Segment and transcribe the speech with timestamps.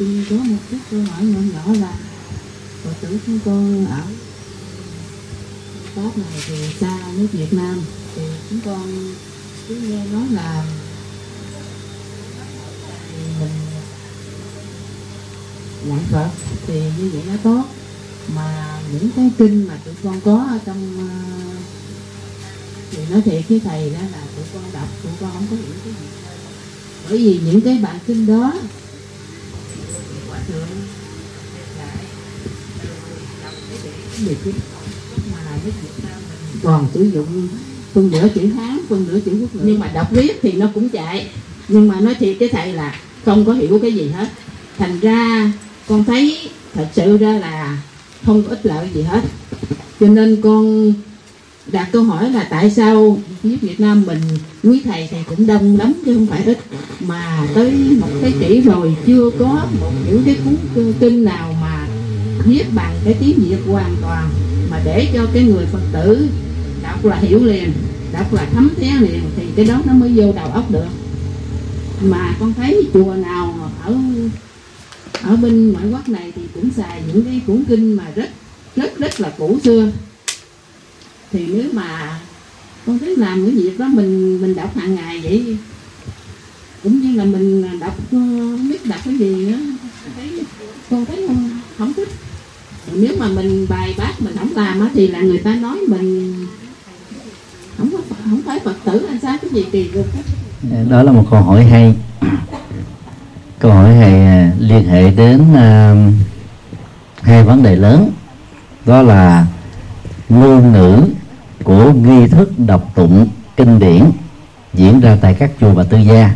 [0.00, 1.92] xin có một chút câu hỏi nhỏ nhỏ là
[2.82, 4.02] phật tử chúng con ở
[5.94, 7.82] Pháp này thì xa nước Việt Nam.
[8.16, 9.14] Thì chúng con
[9.68, 10.64] cứ nghe nói là
[13.40, 13.50] mình
[15.84, 16.30] lạy Phật
[16.66, 17.64] thì như vậy nó tốt.
[18.34, 21.14] Mà những cái kinh mà tụi con có ở trong ờ,
[22.90, 25.74] thì nói thiệt với thầy đó là tụi con đọc, tụi con không có hiểu
[25.84, 26.06] cái gì.
[27.08, 28.52] Bởi vì những cái bản kinh đó
[30.50, 30.66] hòa
[34.26, 34.52] để cái
[35.32, 37.48] mà nước Việt Nam mình còn sử dụng
[37.92, 39.60] phân nửa chữ Hán, phân nửa chữ quốc ngữ.
[39.64, 41.30] Nhưng mà đọc viết thì nó cũng chạy.
[41.68, 44.28] Nhưng mà nói thiệt cái thầy là không có hiểu cái gì hết.
[44.78, 45.52] Thành ra
[45.88, 47.82] con thấy thật sự ra là
[48.26, 49.20] không có ích lợi gì hết.
[50.00, 50.92] Cho nên con
[51.66, 54.20] đặt câu hỏi là tại sao phía Việt Nam mình,
[54.62, 56.58] quý thầy thì cũng đông lắm chứ không phải ít,
[57.00, 60.54] mà tới một thế kỷ rồi chưa có một những cái cuốn
[61.00, 61.88] kinh nào mà
[62.44, 64.30] viết bằng cái tiếng Việt hoàn toàn,
[64.70, 66.28] mà để cho cái người Phật tử
[66.82, 67.72] đọc là hiểu liền,
[68.12, 70.88] đọc là thấm thía liền thì cái đó nó mới vô đầu óc được.
[72.02, 73.94] Mà con thấy chùa nào ở
[75.22, 78.28] ở bên ngoại quốc này thì cũng xài những cái cuốn kinh mà rất
[78.76, 79.90] rất rất là cũ xưa
[81.32, 82.18] thì nếu mà
[82.86, 85.56] con thấy làm cái việc đó mình mình đọc hàng ngày vậy
[86.82, 88.18] cũng như là mình đọc ờ,
[88.50, 89.58] không biết đọc cái gì nữa
[90.16, 90.44] thấy
[90.90, 92.08] con thấy không, không thích.
[92.94, 96.34] Nếu mà mình bài bác mình không làm á thì là người ta nói mình
[97.78, 100.06] không có không phải phật tử hay sao cái gì kỳ được
[100.70, 101.94] dạ, đó là một câu hỏi hay.
[103.58, 106.14] Câu hỏi này à, liên hệ đến uh,
[107.22, 108.10] hai vấn đề lớn
[108.86, 109.46] đó là
[110.28, 111.02] ngôn ngữ
[111.92, 114.04] của nghi thức đọc tụng kinh điển
[114.74, 116.34] diễn ra tại các chùa và tư gia.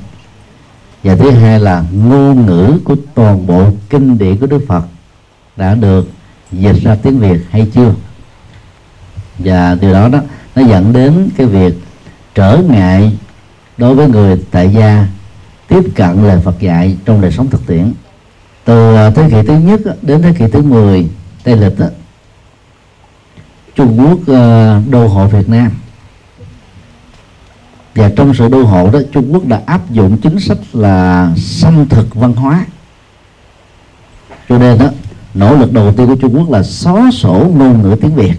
[1.05, 4.85] Và thứ hai là ngôn ngữ của toàn bộ kinh điển của Đức Phật
[5.57, 6.11] đã được
[6.53, 7.95] dịch ra tiếng Việt hay chưa?
[9.39, 10.19] Và từ đó đó
[10.57, 11.75] nó dẫn đến cái việc
[12.35, 13.19] trở ngại
[13.77, 15.09] đối với người tại gia
[15.69, 17.93] tiếp cận lời Phật dạy trong đời sống thực tiễn.
[18.65, 21.09] Từ à, thế kỷ thứ nhất đến thế kỷ thứ 10
[21.45, 21.87] tây lịch đó,
[23.75, 25.71] Trung Quốc ờ, đô hộ Việt Nam.
[27.95, 31.89] Và trong sự đô hộ đó, Trung Quốc đã áp dụng chính sách là xâm
[31.89, 32.67] thực văn hóa.
[34.49, 34.87] Cho nên đó,
[35.35, 38.35] nỗ lực đầu tiên của Trung Quốc là xóa sổ ngôn ngữ tiếng Việt.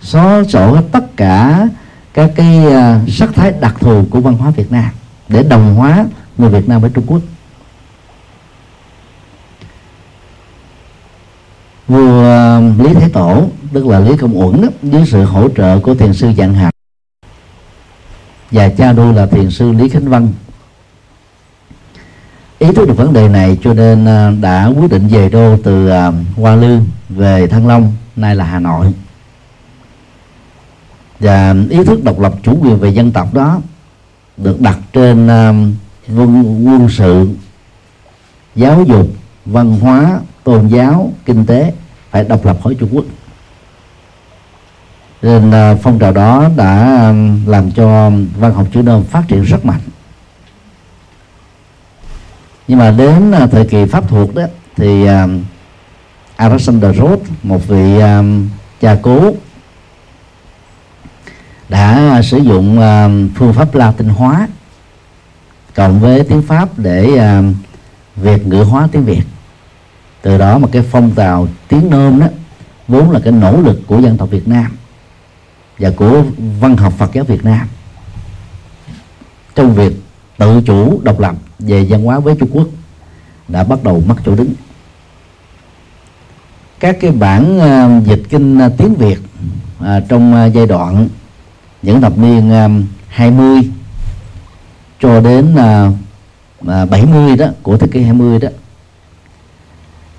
[0.00, 1.68] Xóa sổ tất cả
[2.14, 4.90] các cái ờ, sắc thái đặc thù của văn hóa Việt Nam
[5.28, 6.06] để đồng hóa
[6.38, 7.20] người Việt Nam với Trung Quốc.
[11.88, 12.22] Vua
[12.56, 15.94] um, Lý Thế Tổ tức là Lý Công Uẩn đó, dưới sự hỗ trợ của
[15.94, 16.70] thiền sư Dạng hạt
[18.50, 20.28] và cha đu là thiền sư Lý Khánh Văn.
[22.58, 25.90] Ý thức được vấn đề này cho nên uh, đã quyết định về đô từ
[25.90, 26.78] um, Hoa lư
[27.08, 28.92] về Thăng Long nay là Hà Nội.
[31.20, 33.60] Và um, ý thức độc lập chủ quyền về dân tộc đó
[34.36, 35.26] được đặt trên
[36.16, 37.28] quân, quân sự
[38.54, 39.08] giáo dục
[39.44, 41.72] văn hóa tôn giáo, kinh tế
[42.10, 43.04] phải độc lập khỏi trung quốc.
[45.22, 47.12] Nên à, phong trào đó đã
[47.46, 49.80] làm cho văn học chữ nôm phát triển rất mạnh.
[52.68, 54.42] Nhưng mà đến à, thời kỳ pháp thuộc đó,
[54.76, 55.26] thì à,
[56.36, 58.00] Alexander Roth, một vị
[58.80, 59.32] cha cố,
[61.68, 62.80] đã sử dụng
[63.34, 64.48] phương pháp Latin hóa
[65.74, 67.20] cộng với tiếng Pháp để
[68.16, 69.22] Việt ngữ hóa tiếng Việt
[70.22, 72.26] từ đó mà cái phong trào tiếng nôm đó
[72.88, 74.76] vốn là cái nỗ lực của dân tộc Việt Nam
[75.78, 76.22] và của
[76.60, 77.68] văn học Phật giáo Việt Nam
[79.54, 79.92] trong việc
[80.38, 82.68] tự chủ độc lập về văn hóa với Trung Quốc
[83.48, 84.52] đã bắt đầu mất chỗ đứng.
[86.80, 89.18] Các cái bản uh, dịch kinh uh, tiếng Việt
[89.80, 91.08] uh, trong giai đoạn
[91.82, 92.50] những thập niên
[93.08, 93.60] 20
[95.00, 95.54] cho đến
[96.62, 98.48] 70 đó của thế kỷ 20 đó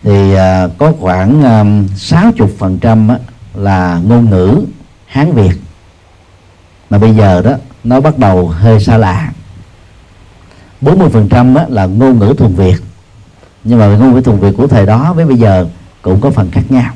[0.04, 1.66] thì uh, có khoảng à,
[1.96, 3.10] sáu 60 phần trăm
[3.54, 4.66] là ngôn ngữ
[5.06, 5.54] Hán Việt.
[6.90, 7.52] Mà bây giờ đó
[7.84, 9.32] nó bắt đầu hơi xa lạ.
[10.82, 12.78] 40 phần trăm là ngôn ngữ thuần Việt.
[13.64, 15.68] Nhưng mà ngôn ngữ thuần Việt của thời đó với bây giờ
[16.02, 16.94] cũng có phần khác nhau.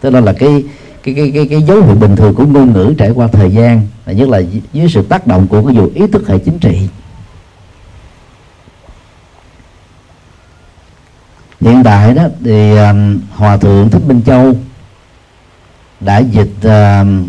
[0.00, 0.64] Tức là là cái
[1.02, 3.82] cái cái cái cái dấu hiệu bình thường của ngôn ngữ trải qua thời gian
[4.06, 4.42] là nhất là
[4.72, 6.88] dưới sự tác động của cái dù ý thức hệ chính trị.
[11.64, 14.56] Hiện đại đó thì um, hòa thượng thích minh châu
[16.00, 17.28] đã dịch um,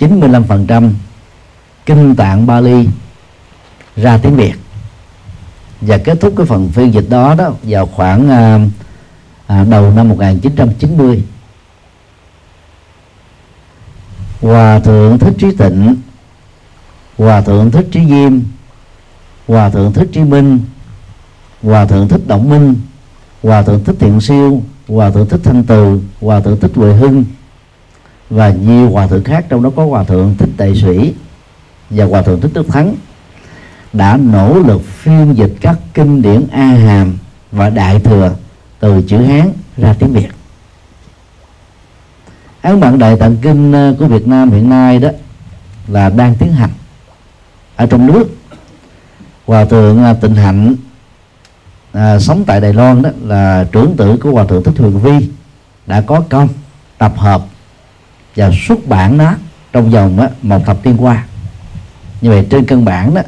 [0.00, 0.90] uh, 95%
[1.86, 2.88] kinh tạng Bali
[3.96, 4.54] ra tiếng Việt.
[5.80, 8.58] Và kết thúc cái phần phiên dịch đó đó vào khoảng à,
[9.46, 11.24] à, đầu năm 1990
[14.40, 15.96] Hòa thượng Thích Trí Tịnh
[17.18, 18.40] Hòa thượng Thích Trí Diêm
[19.48, 20.60] Hòa thượng Thích Trí Minh
[21.62, 22.74] Hòa thượng Thích Động Minh
[23.42, 27.24] Hòa thượng Thích Thiện Siêu, Hòa thượng Thích Thanh Từ, Hòa thượng Thích Huệ Hưng
[28.30, 31.14] và nhiều hòa thượng khác, trong đó có hòa thượng Thích đại Sĩ
[31.90, 32.94] và hòa thượng Thích Đức Thắng
[33.92, 37.18] đã nỗ lực phiên dịch các kinh điển A Hàm
[37.52, 38.34] và Đại Thừa
[38.80, 40.28] từ chữ Hán ra tiếng Việt.
[42.62, 45.08] Ấn bản đại tạng kinh ờ, của Việt Nam hiện nay đó
[45.88, 46.70] là đang tiến hành
[47.76, 48.24] ở trong nước.
[49.46, 50.74] Hòa thượng ờ, tịnh hạnh
[51.92, 55.28] à, sống tại Đài Loan đó là trưởng tử của hòa thượng Thích Huyền Vi
[55.86, 56.48] đã có công
[56.98, 57.42] tập hợp
[58.36, 59.34] và xuất bản nó
[59.72, 61.24] trong vòng đó, một thập niên qua.
[62.20, 63.22] Như vậy trên căn bản đó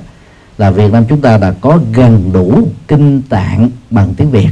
[0.59, 4.51] là Việt Nam chúng ta đã có gần đủ kinh tạng bằng tiếng Việt.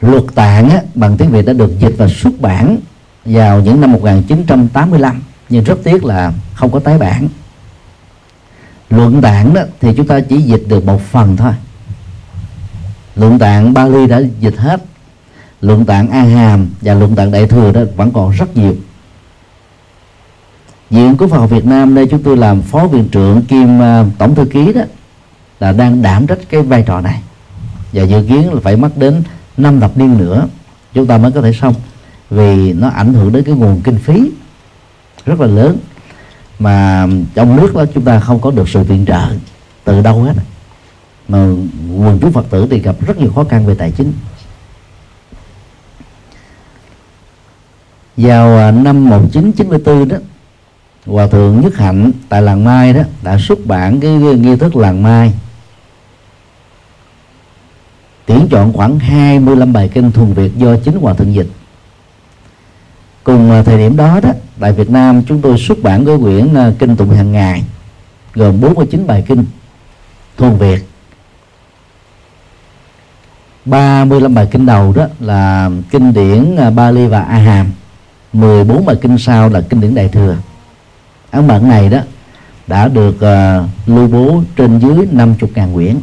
[0.00, 2.76] Luật tạng á, bằng tiếng Việt đã được dịch và xuất bản
[3.24, 7.28] vào những năm 1985 nhưng rất tiếc là không có tái bản
[8.90, 11.52] luận tạng đó thì chúng ta chỉ dịch được một phần thôi.
[13.16, 14.82] Luận tạng Bali đã dịch hết.
[15.60, 18.76] Luận tạng A Hàm và luận tạng Đại thừa đó vẫn còn rất nhiều.
[20.90, 24.04] Viện của Phật học Việt Nam nơi chúng tôi làm phó viện trưởng kiêm à,
[24.18, 24.80] tổng thư ký đó
[25.60, 27.22] là đang đảm trách cái vai trò này.
[27.92, 29.22] Và dự kiến là phải mất đến
[29.56, 30.46] năm thập niên nữa,
[30.94, 31.74] chúng ta mới có thể xong.
[32.30, 34.30] Vì nó ảnh hưởng đến cái nguồn kinh phí
[35.26, 35.76] rất là lớn
[36.58, 39.28] mà trong nước đó, chúng ta không có được sự viện trợ
[39.84, 40.32] từ đâu hết.
[41.28, 41.38] Mà
[41.98, 44.12] quần chúng phật tử thì gặp rất nhiều khó khăn về tài chính.
[48.16, 50.16] Vào à, năm 1994 đó,
[51.06, 55.02] hòa thượng nhất hạnh tại làng mai đó đã xuất bản cái nghi thức làng
[55.02, 55.32] mai.
[58.26, 61.48] Tuyển chọn khoảng 25 bài kinh thuần Việt do chính hòa thượng dịch.
[63.24, 66.54] Cùng à, thời điểm đó đó tại Việt Nam chúng tôi xuất bản cái quyển
[66.54, 67.64] ờ, kinh tụng hàng ngày
[68.34, 69.44] gồm 49 bài kinh
[70.36, 70.84] thuần Việt.
[73.64, 77.70] 35 bài kinh đầu đó là kinh điển ờ, Bali và A Hàm
[78.32, 80.36] 14 bài kinh sau là kinh điển Đại Thừa.
[81.30, 81.98] Ấn bản này đó
[82.66, 85.96] đã được uh, lưu bố trên dưới 50.000 quyển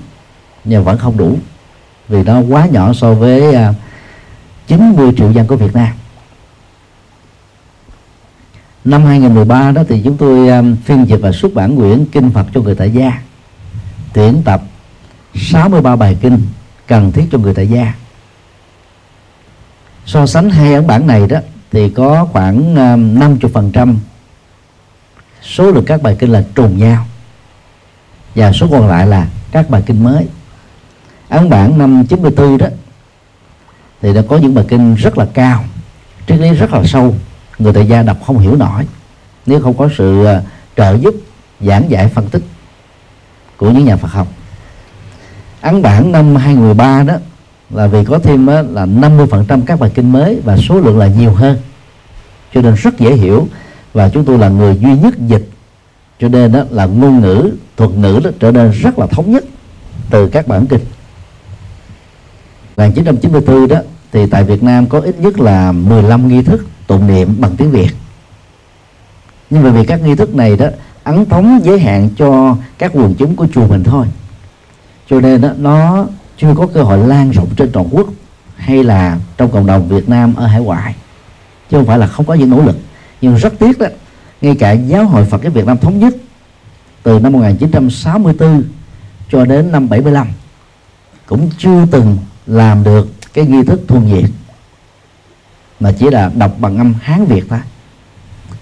[0.63, 1.37] nhưng vẫn không đủ
[2.07, 3.75] vì nó quá nhỏ so với uh,
[4.67, 5.93] 90 triệu dân của Việt Nam
[8.85, 12.45] năm 2013 đó thì chúng tôi um, phiên dịch và xuất bản quyển kinh Phật
[12.53, 13.21] cho người tại gia.
[14.13, 14.61] Tuyển tập
[15.35, 16.41] 63 bài kinh
[16.87, 17.93] cần thiết cho người tại gia.
[20.05, 21.39] So sánh hai ấn bản này đó
[21.71, 23.95] thì có khoảng um, 50%
[25.41, 27.05] số lượng các bài kinh là trùng nhau.
[28.35, 30.27] Và số còn lại là các bài kinh mới.
[31.29, 32.67] Ấn bản năm 94 đó
[34.01, 35.63] thì đã có những bài kinh rất là cao
[36.27, 37.15] triết lý rất là sâu
[37.59, 38.87] người tại gia đọc không hiểu nổi.
[39.45, 40.43] Nếu không có sự ờ,
[40.77, 41.15] trợ giúp,
[41.61, 42.41] giảng giải phân tích
[43.57, 44.27] của những nhà Phật học.
[45.61, 47.13] Ấn bản năm 2013 đó
[47.69, 51.07] là vì có thêm ờ, là 50% các bài kinh mới và số lượng là
[51.07, 51.57] nhiều hơn.
[52.53, 53.47] Cho nên rất dễ hiểu
[53.93, 55.49] và chúng tôi là người duy nhất dịch.
[56.19, 59.45] Cho nên đó là ngôn ngữ, thuật ngữ đó trở nên rất là thống nhất
[60.09, 60.81] từ các bản kinh.
[62.77, 63.77] 1994 đó,
[64.12, 67.72] thì tại Việt Nam có ít nhất là 15 nghi thức tụng niệm bằng tiếng
[67.72, 67.89] Việt.
[69.50, 70.68] Nhưng mà vì các nghi thức này đó
[71.04, 74.06] ấn thống giới hạn cho các quần chúng của chùa mình thôi.
[75.10, 76.06] Cho nên đó, nó
[76.38, 78.08] chưa có cơ hội lan rộng trên toàn quốc
[78.56, 80.96] hay là trong cộng đồng Việt Nam ở hải ngoại.
[81.70, 82.77] Chứ không phải là không có những nỗ lực.
[83.22, 83.88] Nhưng rất tiếc đó
[84.42, 86.15] ngay cả giáo hội Phật giáo Việt Nam thống nhất
[87.04, 88.63] từ năm 1964
[89.32, 90.27] cho đến năm 75
[91.25, 94.25] cũng chưa từng làm được cái nghi thức thuần Việt
[95.86, 97.60] mà chỉ là đọc bằng âm Hán Việt thôi.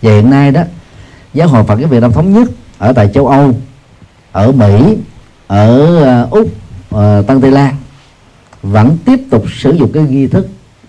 [0.01, 0.61] Và hiện nay đó
[1.33, 3.55] giáo hội Phật giáo Việt Nam thống nhất ở tại châu Âu
[4.31, 4.97] ở Mỹ
[5.47, 6.47] ở ờ, Úc
[6.89, 7.75] ở Tân Tây Lan
[8.61, 10.47] vẫn tiếp tục sử dụng cái nghi thức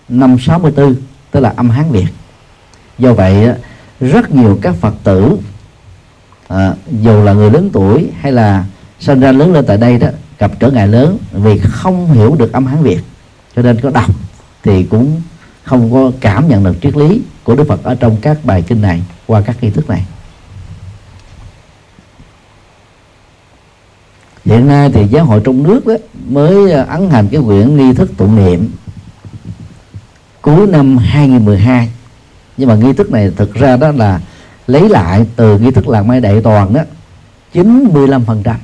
[0.09, 0.95] năm 64
[1.31, 2.07] tức là âm Hán Việt.
[2.99, 3.49] Do vậy
[4.01, 5.37] rất nhiều các Phật tử
[6.49, 8.65] à, dù là người lớn tuổi hay là
[9.01, 12.53] sinh ra lớn lên tại đây đó gặp trở ngại lớn vì không hiểu được
[12.53, 13.01] âm Hán Việt
[13.57, 14.11] cho nên có đọc
[14.63, 15.21] thì cũng
[15.65, 18.81] không có cảm nhận được triết lý của Đức Phật ở trong các bài kinh
[18.81, 20.05] này, qua các nghi thức này.
[24.45, 25.95] Hiện nay thì giáo hội trong nước đó
[26.29, 28.71] mới ờ, ấn hành cái quyển nghi thức tụng niệm
[30.43, 31.91] cuối năm 2012
[32.57, 34.21] nhưng mà nghi thức này thực ra đó là
[34.67, 36.81] lấy lại từ nghi thức làng mai đại toàn đó
[37.53, 38.57] 95 phần trăm.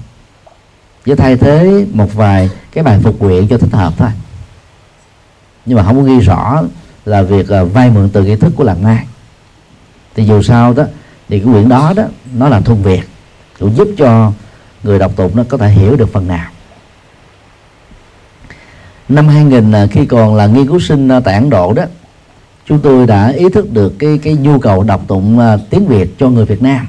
[1.06, 4.08] Với thay thế một vài cái bài phục nguyện cho thích hợp thôi.
[5.66, 6.62] Nhưng mà không có ghi rõ
[7.04, 9.06] là việc uh, vay mượn từ nghi thức của làng mai
[10.14, 10.84] thì dù sao đó
[11.28, 12.04] thì cái quyển đó đó
[12.34, 13.02] nó là thuần việt
[13.58, 14.32] cũng giúp cho
[14.82, 16.50] người đọc tụng nó có thể hiểu được phần nào.
[19.08, 21.84] Năm 2000 à, ờ, khi còn là nghiên cứu sinh à, tại Ấn Độ đó
[22.66, 26.18] chúng tôi đã ý thức được cái cái nhu cầu đọc tụng uh, tiếng Việt
[26.18, 26.86] cho người Việt Nam.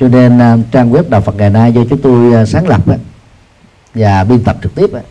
[0.00, 2.80] Cho nên uh, trang web đạo Phật ngày nay do chúng tôi uh, sáng lập
[2.90, 2.96] uh,
[3.94, 5.02] và biên tập trực tiếp uh,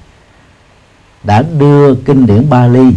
[1.23, 2.93] đã đưa kinh điển Bali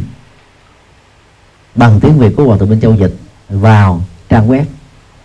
[1.77, 3.15] bằng tiếng Việt của Hòa thượng Minh Châu dịch
[3.49, 4.65] vào trang web.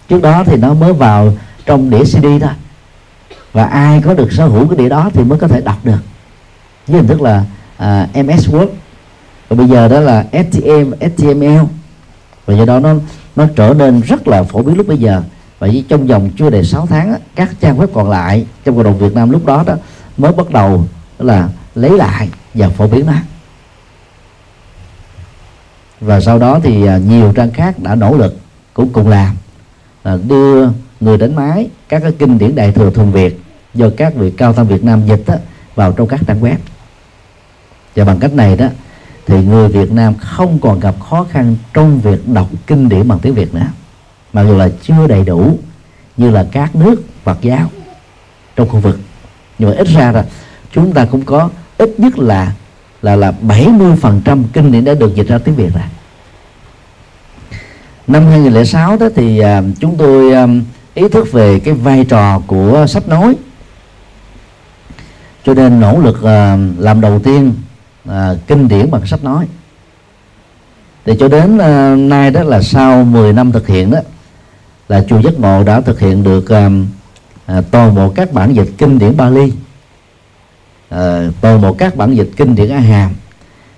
[0.09, 1.33] Trước đó thì nó mới vào
[1.65, 2.51] trong đĩa CD thôi.
[3.53, 5.99] Và ai có được sở hữu cái đĩa đó thì mới có thể đọc được.
[6.87, 7.45] Với hình thức là
[7.77, 8.67] à, uh, MS Word.
[9.49, 11.63] Và bây giờ đó là STM, HTML
[12.45, 12.93] và do đó nó
[13.35, 15.23] nó trở nên rất là phổ biến lúc bây giờ.
[15.59, 18.97] Và trong vòng chưa đầy 6 tháng các trang web còn lại trong cộng đồng
[18.97, 19.75] Việt Nam lúc đó đó
[20.17, 20.85] mới bắt đầu
[21.19, 23.13] là lấy lại và phổ biến nó
[26.01, 28.37] và sau đó thì à, nhiều trang khác đã nỗ lực
[28.73, 29.35] cũng cùng làm.
[30.03, 30.67] Là đưa
[30.99, 33.41] người đánh máy các cái kinh điển đại thừa thuần việt
[33.73, 35.35] do các vị cao tăng Việt Nam dịch đó,
[35.75, 36.55] vào trong các trang web.
[37.95, 38.67] Và bằng cách này đó
[39.25, 43.19] thì người Việt Nam không còn gặp khó khăn trong việc đọc kinh điển bằng
[43.19, 43.67] tiếng Việt nữa
[44.33, 45.57] mặc dù là chưa đầy đủ
[46.17, 47.69] như là các nước Phật giáo
[48.55, 48.99] trong khu vực.
[49.57, 50.25] Nhưng mà ít ra là
[50.73, 52.53] chúng ta cũng có ít nhất là
[53.01, 55.83] là là 70% kinh điển đã được dịch ra tiếng Việt rồi.
[58.07, 60.47] Năm 2006 đó thì à, chúng tôi à,
[60.93, 63.35] ý thức về cái vai trò của sách nói.
[65.45, 67.53] Cho nên nỗ lực à, làm đầu tiên
[68.47, 69.47] kinh điển bằng sách nói.
[71.05, 71.57] Thì cho đến
[72.09, 73.99] nay đó là sau 10 năm thực hiện đó,
[74.87, 76.45] là chùa giác ngộ đã thực hiện được
[77.71, 79.53] toàn bộ các bản dịch kinh điển Bali.
[80.91, 83.11] Ờ, toàn bộ các bản dịch kinh điển A Hàm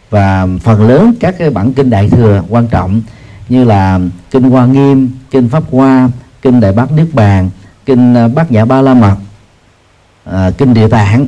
[0.10, 3.02] và phần lớn các cái bản kinh đại thừa quan trọng
[3.50, 4.00] như là
[4.32, 6.10] kinh Hoa Nghiêm, kinh Pháp Hoa,
[6.42, 7.50] kinh Đại Bát Niết Bàn,
[7.86, 9.16] kinh ờ, Bát Nhã Ba La Mật,
[10.26, 11.28] à, kinh Địa Tạng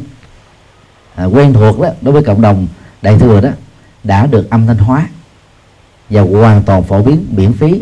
[1.16, 2.68] à, quen thuộc đó đối với cộng đồng
[3.02, 3.50] đại thừa đó
[4.04, 5.08] đã được âm thanh hóa
[6.10, 7.82] và hoàn toàn phổ biến miễn phí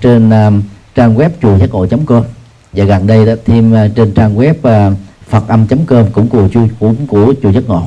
[0.00, 2.24] trên uh, trang web chùa giác ngộ com.
[2.72, 4.98] Và gần đây đó thêm uh, trên trang web uh,
[5.32, 7.82] phật âm com cũng của chùa cũng của chùa giác ngộ.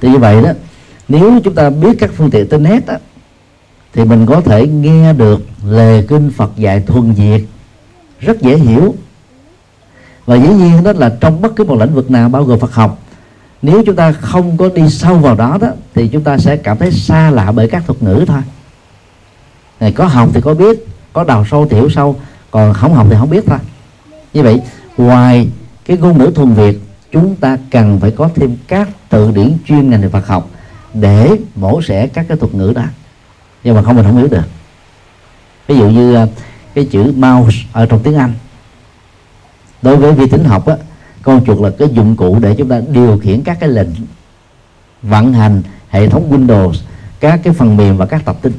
[0.00, 0.50] Thì như vậy đó
[1.08, 2.94] nếu chúng ta biết các phương tiện internet đó,
[3.92, 7.46] thì mình có thể nghe được lời kinh Phật dạy thuần Việt
[8.20, 8.94] rất dễ hiểu.
[10.26, 12.74] Và dĩ nhiên đó là trong bất cứ một lĩnh vực nào bao gồm Phật
[12.74, 12.98] học
[13.62, 16.78] nếu chúng ta không có đi sâu vào đó đó thì chúng ta sẽ cảm
[16.78, 18.42] thấy xa lạ bởi các thuật ngữ thôi.
[19.80, 22.16] Này có học thì có biết có đào sâu thì hiểu sâu
[22.50, 23.58] còn không học thì không biết thôi.
[24.34, 24.60] Như vậy
[24.96, 25.48] ngoài
[25.84, 26.78] cái ngôn ngữ thuần Việt,
[27.12, 30.50] chúng ta cần phải có thêm các từ điển chuyên ngành về Phật học
[30.94, 32.84] để mổ xẻ các cái thuật ngữ đó.
[33.64, 34.44] Nhưng mà không, mình không hiểu được.
[35.66, 36.26] Ví dụ như à,
[36.74, 38.32] cái chữ mouse ở trong tiếng Anh.
[39.82, 40.76] Đối với vi tính học á,
[41.22, 43.88] con chuột là cái dụng cụ để chúng ta điều khiển các cái lệnh
[45.02, 46.72] vận hành hệ thống Windows,
[47.20, 48.52] các cái phần mềm và các tập tin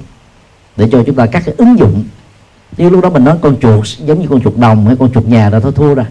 [0.78, 2.04] để cho chúng ta các cái ứng dụng.
[2.78, 5.26] Như lúc đó mình nói con chuột giống như con chuột đồng hay con chuột
[5.26, 6.06] nhà là thôi thua rồi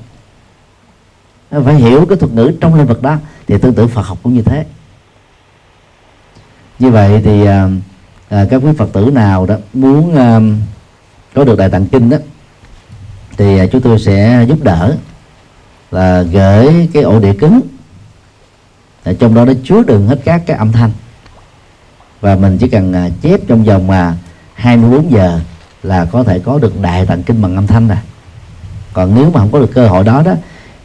[1.60, 4.34] phải hiểu cái thuật ngữ trong lĩnh vực đó thì tương tự Phật học cũng
[4.34, 4.64] như thế.
[6.78, 7.68] Như vậy thì à,
[8.28, 10.40] à, các quý phật tử nào đó muốn à,
[11.34, 12.16] có được đại tạng kinh đó
[13.36, 14.96] thì à, chúng tôi sẽ giúp đỡ
[15.90, 17.60] là gửi cái ổ đĩa cứng.
[19.04, 20.90] Ở trong đó nó chứa đựng hết các cái âm thanh.
[22.20, 24.16] Và mình chỉ cần à, chép trong vòng mà
[24.54, 25.40] 24 giờ
[25.82, 27.98] là có thể có được đại tạng kinh bằng âm thanh rồi.
[28.92, 30.32] Còn nếu mà không có được cơ hội đó đó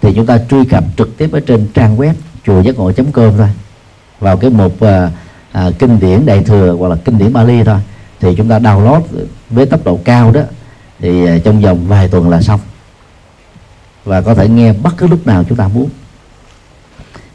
[0.01, 2.13] thì chúng ta truy cập trực tiếp ở trên trang web
[2.45, 3.49] chùa giác ngộ com thôi.
[4.19, 5.11] Vào cái mục à,
[5.51, 7.79] à, kinh điển đại thừa hoặc là kinh điển Bali thôi.
[8.19, 9.01] Thì chúng ta download
[9.49, 10.41] với tốc độ cao đó
[10.99, 12.59] thì à, trong vòng vài tuần là xong.
[14.05, 15.89] Và có thể nghe bất cứ lúc nào chúng ta muốn.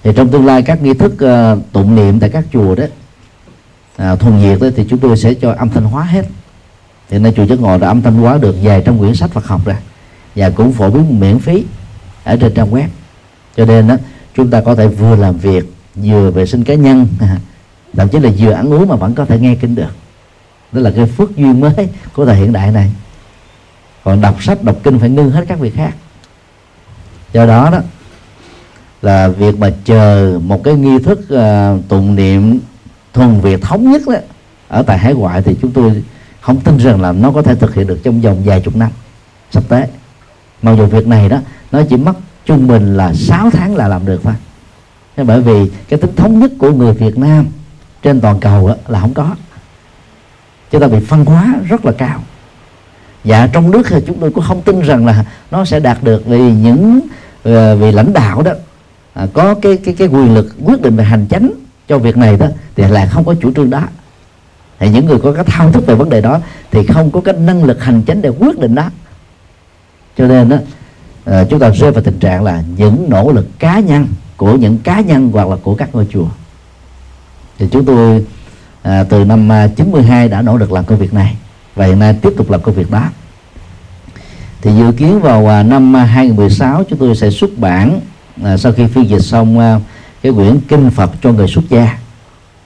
[0.02, 2.85] Thì trong tương lai các nghi thức uh, tụng niệm tại các chùa đó
[3.97, 6.25] à, thuần việt đó, thì chúng tôi sẽ cho âm thanh hóa hết.
[7.11, 9.47] Hiện nay chùa giác ngộ đã âm thanh hóa được vài trong quyển sách Phật
[9.47, 9.76] học ra.
[10.37, 11.64] Và cũng phổ biến miễn phí
[12.25, 12.87] ở trên trang web.
[13.57, 13.97] Cho nên đó
[14.37, 17.07] chúng ta có thể vừa làm việc vừa vệ sinh cá nhân
[17.97, 19.95] thậm chí là vừa ăn uống mà vẫn có thể nghe kinh được.
[20.73, 22.90] Đó là cái phước duyên mới của thời hiện đại này.
[24.04, 25.95] Còn đọc sách đọc kinh phải ngưng hết các việc khác.
[27.33, 27.81] Do đó đó
[29.02, 32.61] là việc mà chờ một cái nghi thức uh, tụng niệm
[33.12, 34.14] thuần việt thống nhất đó,
[34.69, 36.02] ở tại hải ngoại thì chúng tôi
[36.40, 38.90] không tin rằng là nó có thể thực hiện được trong vòng vài chục năm
[39.50, 39.87] sắp tới
[40.64, 41.38] mặc dù việc này đó
[41.73, 42.12] nó chỉ mất
[42.47, 44.35] trung bình là 6 tháng là làm được thôi.
[45.16, 47.47] Nên bởi vì cái tính thống nhất của người Việt Nam
[48.02, 49.35] trên toàn cầu đó, là không có.
[50.71, 52.23] Chúng ta bị phân hóa rất là cao.
[53.25, 56.26] Dạ trong nước thì chúng tôi cũng không tin rằng là nó sẽ đạt được
[56.26, 57.00] vì những
[57.42, 58.52] ờ, vì vị lãnh đạo đó
[59.14, 61.50] à, có cái cái cái quyền lực quyết định về hành chánh
[61.88, 63.83] cho việc này đó thì lại không có chủ trương đó.
[64.78, 66.40] Thì những người có cái thao thức về vấn đề đó
[66.71, 68.90] thì không có cái năng lực hành chánh để quyết định đó
[70.18, 70.61] cho nên đó à,
[71.25, 74.06] ờ, chúng ta rơi vào tình trạng là những nỗ lực cá nhân
[74.37, 76.26] của những cá nhân hoặc là của các ngôi chùa.
[77.59, 78.25] Thì chúng tôi
[78.83, 81.37] à, từ năm à, 92 đã nỗ lực làm công việc này
[81.75, 83.09] và hiện nay tiếp tục làm công việc đó.
[84.62, 88.00] Thì dự kiến vào à, năm à, 2016 chúng tôi sẽ xuất bản
[88.44, 89.80] à, sau khi phiên dịch xong à,
[90.23, 91.99] cái quyển kinh Phật cho người xuất gia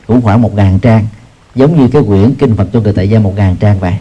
[0.06, 1.06] cũng khoảng một ngàn trang
[1.54, 3.94] giống như cái quyển kinh Phật cho người tại gia một ngàn trang vậy.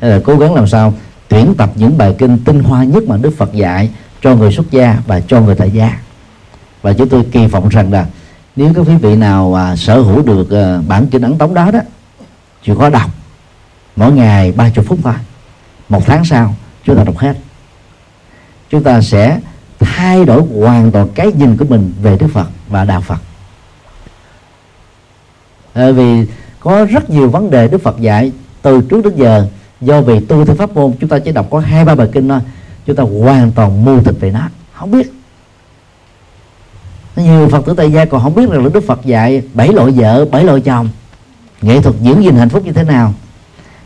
[0.00, 0.94] Thế là cố gắng làm sao
[1.28, 3.90] tuyển tập những bài kinh tinh hoa nhất mà Đức Phật dạy
[4.22, 5.98] cho người xuất gia và cho người tại gia.
[6.82, 8.06] Và chúng tôi kỳ vọng rằng là
[8.56, 11.70] nếu các quý vị nào à, sở hữu được à, bản kinh ấn tống đó
[11.70, 11.80] đó
[12.62, 13.10] chỉ có đọc
[13.96, 15.14] mỗi ngày ba chục phút thôi
[15.88, 16.54] một tháng sau
[16.84, 17.36] chúng ta đọc hết.
[18.70, 19.40] Chúng ta sẽ
[19.78, 23.18] thay đổi hoàn toàn cái nhìn của mình về Đức Phật và đạo Phật.
[25.74, 26.26] Bởi vì
[26.60, 29.48] có rất nhiều vấn đề Đức Phật dạy từ trước đến giờ
[29.80, 32.28] do vì tu theo pháp môn, chúng ta chỉ đọc có hai, ba bài kinh
[32.28, 32.40] thôi.
[32.86, 35.12] Chúng ta hoàn toàn mù tịch về nó không biết.
[37.16, 39.90] Nhiều phật tử tại gia còn không biết rằng là đức phật dạy bảy loại
[39.90, 40.88] vợ, bảy loại chồng.
[41.62, 43.14] Nghệ thuật giữ gìn hạnh phúc như thế nào?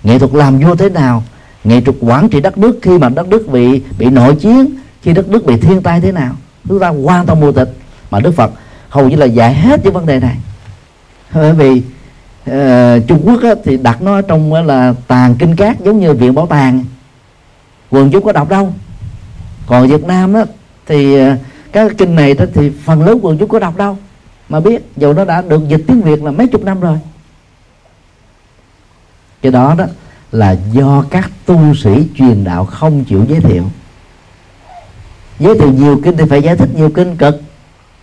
[0.03, 1.23] Nghệ thuật làm vua thế nào?
[1.65, 4.67] Nghệ thuật quản trị đất nước khi mà đất nước bị bị nội chiến,
[5.03, 6.35] khi đất nước bị thiên tai thế nào?
[6.69, 7.75] Chúng ta hoàn toàn mù tịch
[8.11, 8.51] mà đức phật
[8.89, 10.37] hầu như là dạy hết những vấn đề này.
[11.35, 11.83] Bởi vì
[12.51, 16.35] uh, trung quốc á, thì đặt nó trong là tàng kinh cát giống như viện
[16.35, 16.85] bảo tàng.
[17.91, 18.73] Quần chúng có đọc đâu.
[19.67, 20.45] Còn việt nam á,
[20.87, 21.39] thì ờ, uh,
[21.73, 23.99] các kinh này đó thì phần lớn quần chúng có đọc đâu.
[24.49, 26.99] Mà biết dù nó đã được dịch tiếng việt là mấy chục năm rồi.
[29.43, 29.85] Cái đó đó
[30.33, 33.65] là do các tu sĩ truyền đạo không chịu giới thiệu.
[35.39, 37.43] Giới thiệu nhiều kinh thì phải giải thích nhiều kinh cực.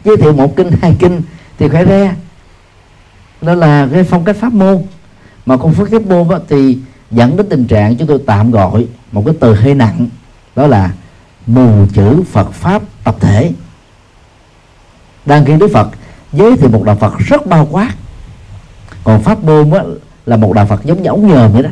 [0.05, 1.21] Giới thiệu một kinh hai kinh
[1.59, 2.15] thì phải ra
[3.41, 4.83] đó là cái phong cách pháp môn.
[5.45, 6.77] Mà không phong cách môn đó, thì
[7.11, 10.07] dẫn đến tình trạng chúng tôi tạm gọi một cái từ hơi nặng
[10.55, 10.91] đó là
[11.47, 13.51] mù chữ Phật pháp tập thể.
[15.25, 15.89] Đang khi Đức Phật
[16.33, 17.95] giới thì một đạo Phật rất bao quát.
[19.03, 19.81] Còn pháp môn á,
[20.25, 21.69] là một đạo Phật giống như ống nhòm vậy đó.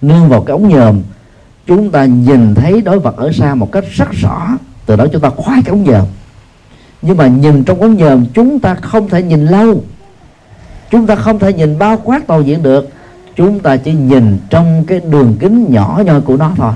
[0.00, 1.00] Nương vào cái ống nhòm
[1.66, 4.48] chúng ta nhìn thấy đối vật ở xa một cách rất rõ.
[4.86, 6.06] Từ đó chúng ta khoái cái ống nhòm.
[7.02, 9.82] Nhưng mà nhìn trong ống nhòm chúng ta không thể nhìn lâu
[10.90, 12.88] chúng ta không thể nhìn bao quát toàn diện được.
[13.36, 16.72] Chúng ta chỉ nhìn trong cái đường kính nhỏ nhoi của nó thôi.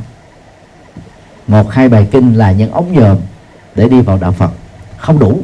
[1.46, 3.16] Một, hai bài kinh là những ống nhòm
[3.74, 4.50] để đi vào đạo Phật.
[4.96, 5.40] Không đủ.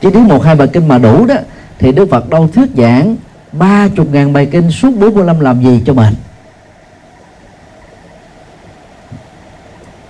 [0.00, 1.34] Chỉ nếu một, hai bài kinh mà đủ đó,
[1.78, 3.16] thì Đức Phật đâu thuyết giảng
[3.52, 6.14] ba chục ngàn bài kinh suốt 45 làm gì cho mình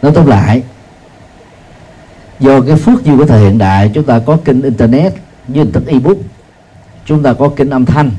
[0.03, 0.62] nói tóm lại,
[2.40, 5.14] do cái phước duyên của thời hiện đại, chúng ta có kinh internet
[5.53, 6.17] như hình thức ebook,
[7.07, 8.11] chúng ta có kinh âm thanh.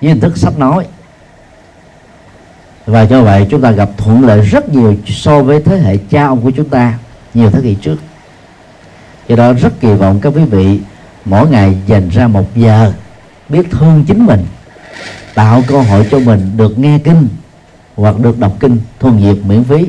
[0.00, 0.86] Với hình thức sách nói.
[2.86, 6.26] Và do vậy chúng ta gặp thuận lợi rất nhiều so với thế hệ cha
[6.26, 6.98] ông của chúng ta
[7.34, 7.96] nhiều thế kỷ trước.
[9.28, 10.80] Do đó rất kỳ vọng các quý vị
[11.24, 12.92] mỗi ngày dành ra một giờ
[13.48, 14.46] biết thương chính mình,
[15.34, 17.28] tạo cơ hội cho mình được nghe kinh
[17.96, 19.86] hoặc được đọc kinh, thuần diệt miễn phí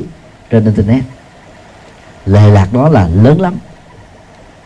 [0.50, 1.04] trên internet.
[2.26, 3.54] Lệ lạc đó là lớn lắm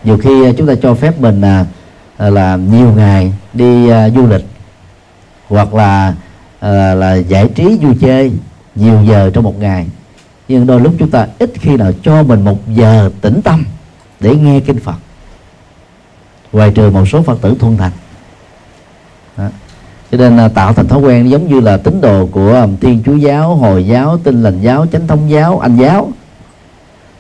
[0.05, 1.67] nhiều khi à, chúng ta cho phép mình là,
[2.19, 4.45] là nhiều ngày đi uh, du lịch
[5.49, 6.15] hoặc là
[6.59, 8.33] uh, là giải trí vui chơi
[8.75, 9.87] nhiều giờ trong một ngày.
[10.49, 13.65] Nhưng đôi lúc chúng ta ít khi nào cho mình một giờ tĩnh tâm
[14.21, 14.97] để nghe kinh Phật.
[16.53, 17.93] Ngoài trừ một số Phật tử thuần thành.
[19.37, 19.49] Đó.
[20.11, 23.55] cho nên tạo thành thói quen giống như là tín đồ của Thiên Chúa giáo,
[23.55, 26.13] Hồi giáo, Tinh lành giáo, Chánh thống giáo, Anh giáo.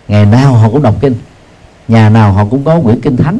[0.08, 1.14] Ngày nào họ cũng đọc kinh
[1.88, 3.38] nhà nào họ cũng có quyển kinh thánh.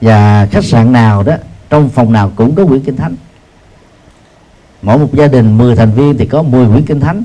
[0.00, 1.34] Và khách sạn nào đó,
[1.70, 3.16] trong phòng nào cũng có quyển kinh thánh.
[4.82, 7.24] Mỗi một gia đình 10 thành viên thì có 10 quyển kinh thánh.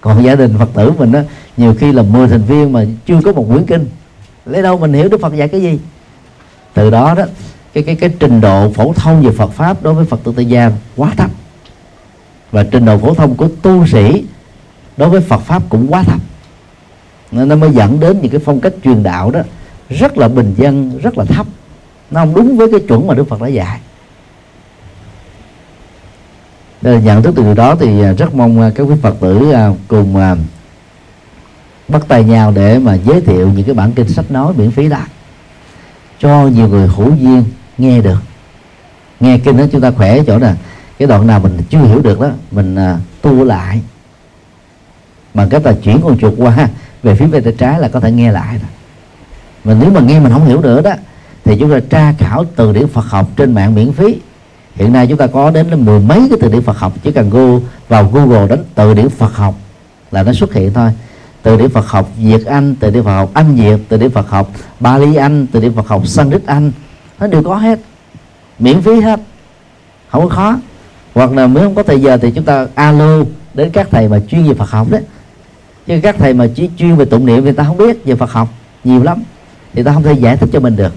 [0.00, 1.20] Còn gia đình phật tử mình đó,
[1.56, 3.86] nhiều khi là 10 thành viên mà chưa có một quyển kinh.
[4.46, 5.78] Lấy đâu mình hiểu đức phật dạy cái gì?
[6.74, 7.24] Từ đó đó,
[7.72, 10.44] cái cái cái trình độ phổ thông về Phật pháp đối với Phật tử Tây
[10.44, 11.30] gia quá thấp.
[12.50, 14.24] Và trình độ phổ thông của tu sĩ
[14.96, 16.20] đối với Phật pháp cũng quá thấp
[17.30, 19.40] nên nó mới dẫn đến những cái phong cách truyền đạo đó
[19.90, 21.46] rất là bình dân rất là thấp.
[22.10, 23.80] Nó không đúng với cái chuẩn mà Đức Phật đã dạy.
[26.82, 29.70] Nhận thức từ điều đó thì à, rất mong à, các quý phật tử à,
[29.88, 30.14] cùng
[31.88, 34.88] bắt tay nhau để mà giới thiệu những cái bản kinh sách nói miễn phí
[34.88, 35.00] đó
[36.18, 37.44] cho nhiều người hữu duyên
[37.78, 38.18] nghe được.
[39.20, 40.54] Nghe kinh đó chúng ta khỏe chỗ nè
[40.98, 43.82] cái đoạn nào mình chưa hiểu được đó mình uh, tu lại
[45.34, 46.68] bằng cách là chuyển con chuột qua
[47.06, 48.70] về phía bên tay trái là có thể nghe lại rồi
[49.64, 50.92] mà nếu mà nghe mình không hiểu nữa đó,
[51.44, 54.16] thì chúng ta tra khảo từ điển Phật học trên mạng miễn phí.
[54.74, 57.30] Hiện nay chúng ta có đến mười mấy cái từ điển Phật học, chỉ cần
[57.30, 59.54] go vào Google đánh từ điển Phật học
[60.10, 60.90] là nó xuất hiện thôi.
[61.42, 64.30] Từ điển Phật học Việt Anh, từ điển Phật học Anh Việt, từ điển Phật
[64.30, 66.72] học Bali Anh, từ điển Phật học Sanskrit Anh,
[67.20, 67.78] nó đều có hết.
[68.58, 69.20] Miễn phí hết.
[70.08, 70.58] Không có khó.
[71.14, 73.18] Hoặc là nếu không có thời giờ thì chúng ta alo
[73.54, 75.02] đến các thầy mà chuyên về Phật học đấy
[75.86, 78.32] chứ các thầy mà chỉ chuyên về tụng niệm thì ta không biết về Phật
[78.32, 78.48] học
[78.84, 79.22] nhiều lắm.
[79.72, 80.92] Thì ta không thể giải thích cho mình được.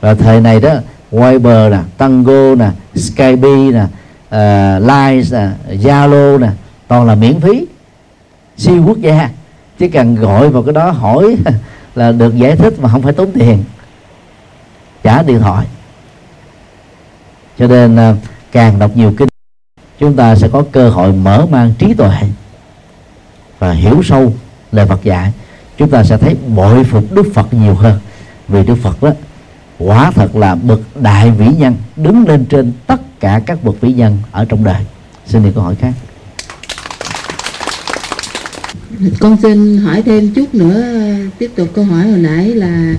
[0.00, 0.74] Và thời này đó
[1.10, 5.48] Viber nè, Tango nè, Skype nè, uh, Line nè,
[5.82, 6.48] Zalo nè,
[6.88, 7.66] toàn là miễn phí.
[8.56, 9.30] Siêu quốc gia.
[9.78, 11.36] Chỉ cần gọi vào cái đó hỏi
[11.94, 13.64] là được giải thích mà không phải tốn tiền.
[15.02, 15.66] Trả điện thoại.
[17.58, 18.16] Cho nên uh,
[18.52, 19.28] càng đọc nhiều kinh
[20.00, 22.10] chúng ta sẽ có cơ hội mở mang trí tuệ
[23.60, 24.32] và hiểu sâu
[24.72, 25.32] lời Phật dạy,
[25.76, 27.98] chúng ta sẽ thấy bội phục Đức Phật nhiều hơn.
[28.48, 29.10] Vì Đức Phật đó,
[29.78, 33.92] quả thật là bậc đại vĩ nhân đứng lên trên tất cả các bậc vĩ
[33.92, 34.86] nhân ở trong đời.
[35.26, 35.92] Xin đi câu hỏi khác
[39.20, 40.84] con xin hỏi thêm chút nữa,
[41.38, 42.94] tiếp tục câu hỏi hồi nãy là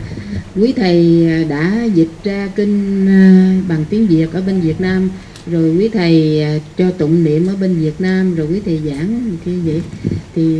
[0.56, 3.22] quý thầy đã dịch ra kinh ờ,
[3.70, 5.10] bằng tiếng Việt ở bên Việt Nam,
[5.48, 9.38] rồi quý thầy ờ, cho tụng niệm ở bên Việt Nam, rồi quý thầy giảng
[9.46, 9.82] như vậy.
[10.36, 10.58] Thì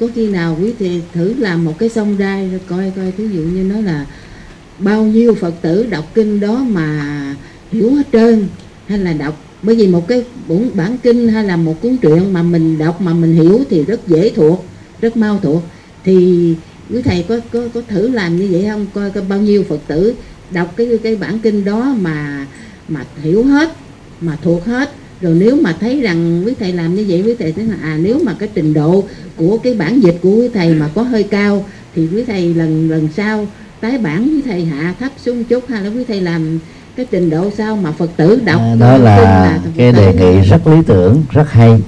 [0.00, 3.24] có khi nào quý thầy thử làm một cái sông đai rồi coi coi thí
[3.28, 4.06] dụ như nó là
[4.78, 7.16] bao nhiêu phật tử đọc kinh đó mà
[7.72, 8.46] hiểu hết trơn,
[8.86, 12.32] hay là đọc bởi vì một cái bản, bản kinh hay là một cuốn truyện
[12.32, 14.64] mà mình đọc mà mình hiểu thì rất dễ thuộc
[15.00, 15.62] rất mau thuộc.
[16.04, 16.54] Thì
[16.90, 18.86] quý thầy có có có thử làm như vậy không?
[18.94, 20.14] Coi coi bao nhiêu phật tử
[20.50, 22.46] đọc cái cái bản kinh đó mà
[22.88, 23.72] mà hiểu hết
[24.20, 24.92] mà thuộc hết.
[25.20, 27.98] Rồi nếu mà thấy rằng quý thầy làm như vậy quý thầy thấy là à
[28.02, 29.04] nếu mà cái trình độ
[29.36, 32.90] của cái bản dịch của quý thầy mà có hơi cao thì quý thầy lần
[32.90, 33.46] lần sau
[33.80, 36.58] tái bản quý thầy hạ thấp xuống chút hay là quý thầy làm
[37.00, 40.40] cái trình độ sao mà phật tử đọc à, đó là, là cái đề nghị
[40.40, 41.82] rất lý tưởng rất hay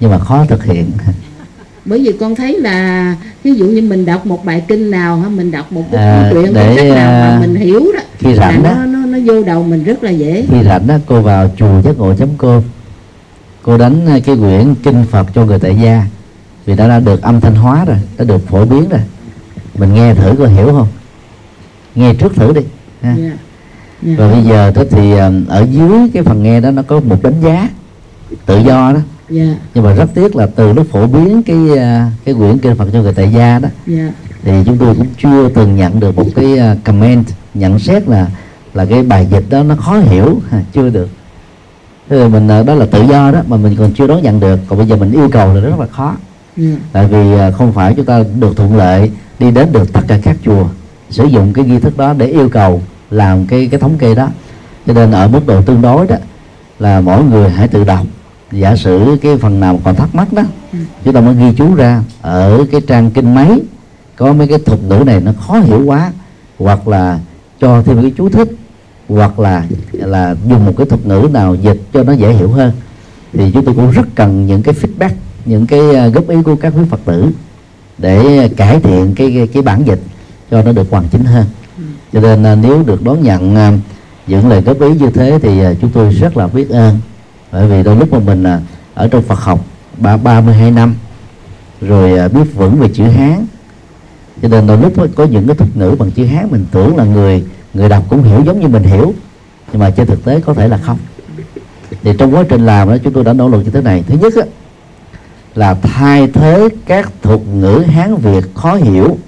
[0.00, 0.90] nhưng mà khó thực hiện.
[1.84, 5.30] Bởi vì con thấy là ví dụ như mình đọc một bài kinh nào hay
[5.30, 8.34] mình đọc một cái à, truyện để, cách nào mà à, mình hiểu đó khi
[8.34, 10.46] rảnh đó, nó, nó nó vô đầu mình rất là dễ.
[10.50, 12.62] Khi rảnh đó cô vào chùa giác ngộ chấm cô.
[13.62, 16.06] Cô đánh à, cái quyển kinh phật cho người tại gia.
[16.66, 19.00] Vì đã, đã được âm thanh hóa rồi đã được phổ biến rồi.
[19.78, 20.88] Mình nghe thử có hiểu không?
[21.94, 22.62] Nghe trước thử đi
[23.02, 23.14] ha.
[23.18, 23.32] Yeah.
[24.02, 24.18] Yeah.
[24.18, 24.24] Dạ.
[24.24, 27.22] rồi bây giờ đó thì à, ở dưới cái phần nghe đó nó có một
[27.22, 27.68] đánh giá
[28.46, 29.48] tự do đó yeah.
[29.48, 29.54] Dạ.
[29.74, 32.88] nhưng mà rất tiếc là từ lúc phổ biến cái à, cái quyển kinh Phật
[32.92, 33.98] cho người tại gia đó yeah.
[33.98, 34.12] Dạ.
[34.44, 38.26] thì chúng tôi cũng chưa từng nhận được một cái à, comment nhận xét là
[38.74, 40.40] là cái bài dịch đó nó khó hiểu
[40.72, 41.08] chưa được
[42.08, 44.60] thế thì mình đó là tự do đó mà mình còn chưa đón nhận được
[44.68, 46.16] còn bây giờ mình yêu cầu là rất là khó
[46.56, 46.78] yeah.
[46.92, 50.36] tại vì không phải chúng ta được thuận lợi đi đến được tất cả các
[50.44, 50.68] chùa
[51.10, 54.28] sử dụng cái nghi thức đó để yêu cầu làm cái cái thống kê đó
[54.86, 56.16] cho nên ở mức độ tương đối đó
[56.78, 58.06] là mỗi người hãy tự đọc
[58.52, 60.42] giả sử cái phần nào còn thắc mắc đó
[60.72, 60.78] ừ.
[61.04, 63.60] chúng ta mới ghi chú ra ở cái trang kinh máy
[64.16, 66.12] có mấy cái thuật ngữ này nó khó hiểu quá
[66.58, 67.18] hoặc là
[67.60, 68.48] cho thêm cái chú thích
[69.08, 72.72] hoặc là là dùng một cái thuật ngữ nào dịch cho nó dễ hiểu hơn
[73.32, 75.10] thì chúng tôi cũng rất cần những cái feedback
[75.44, 77.30] những cái à, góp ý của các quý phật tử
[77.98, 80.00] để cải thiện cái cái, cái bản dịch
[80.50, 81.44] cho nó được hoàn chỉnh hơn
[82.12, 83.72] cho nên à, nếu được đón nhận à,
[84.26, 86.98] những lời góp ý như thế thì à, chúng tôi rất là biết ơn.
[87.52, 88.44] Bởi vì đôi lúc mà mình
[88.94, 89.64] ở trong Phật học
[89.98, 90.94] ba ba mươi hai năm
[91.80, 93.46] rồi biết vững về chữ Hán.
[94.42, 97.04] Cho nên đôi lúc có những cái thuật ngữ bằng chữ Hán mình tưởng là
[97.04, 99.14] người người đọc cũng hiểu giống như mình hiểu
[99.72, 100.98] nhưng mà trên thực tế có thể là không.
[102.02, 104.04] Thì trong quá trình làm đó chúng tôi đã nỗ lực như thế này.
[104.08, 104.42] Thứ nhất á,
[105.54, 109.18] là thay thế các thuật ngữ Hán Việt khó hiểu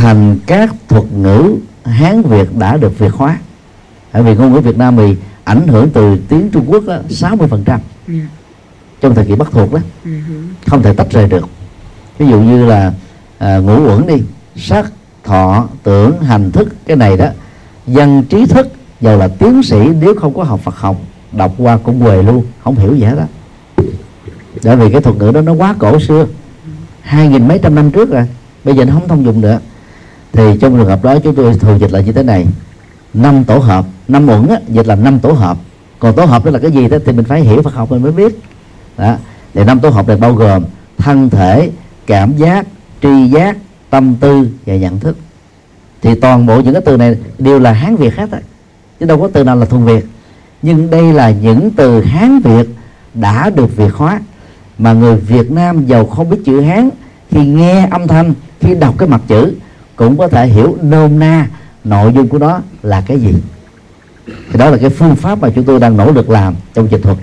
[0.00, 3.38] thành các thuật ngữ hán việt đã được việt hóa.
[4.12, 7.48] Bởi vì ngôn ngữ việt nam thì ảnh hưởng từ tiếng trung quốc đó, 60%
[7.48, 7.80] phần trăm.
[8.08, 8.14] Dạ.
[9.00, 9.78] trong thời kỳ bắt thuộc đó.
[10.04, 10.10] Ừ
[10.66, 11.48] không thể tách rời được.
[12.18, 12.92] Ví dụ như là
[13.38, 14.14] à, ngũ uẩn đi.
[14.56, 14.92] Sắc
[15.24, 17.26] thọ tưởng hành thức cái này đó.
[17.86, 20.96] Dân trí thức giàu là tiến sĩ nếu không có học Phật học
[21.32, 23.24] đọc qua cũng quề luôn không hiểu gì hết đó
[24.64, 26.26] bởi vì cái thuật ngữ đó nó quá cổ xưa.
[27.00, 28.28] Hai nghìn mấy trăm năm trước rồi.
[28.64, 29.58] Bây giờ nó không thông dụng nữa
[30.32, 32.46] thì trong trường hợp đó chúng tôi thường dịch là như thế này.
[33.14, 35.56] Năm tổ hợp năm uẩn á, dịch là năm tổ hợp.
[35.98, 38.02] Còn tổ hợp đó là cái gì đó thì mình phải hiểu Phật học mình
[38.02, 38.38] mới biết.
[38.98, 39.16] Đó.
[39.54, 40.64] Thì năm tổ hợp này bao gồm
[40.98, 41.70] thân thể
[42.06, 42.66] cảm giác
[43.02, 43.56] tri giác
[43.90, 45.16] tâm tư và nhận thức.
[46.02, 48.38] Thì toàn bộ những cái từ này đều là hán việt hết á.
[49.00, 50.06] Chứ đâu có từ nào là thuần việt.
[50.62, 52.68] Nhưng đây là những từ hán việt
[53.14, 54.20] đã được việt hóa.
[54.78, 56.90] Mà người việt nam giàu không biết chữ hán
[57.30, 59.54] khi nghe âm thanh khi đọc cái mặt chữ
[60.00, 61.48] cũng có thể hiểu nôm na
[61.84, 63.34] nội dung của nó là cái gì.
[64.26, 67.00] Thì đó là cái phương pháp mà chúng tôi đang nỗ lực làm trong dịch
[67.02, 67.16] thuật.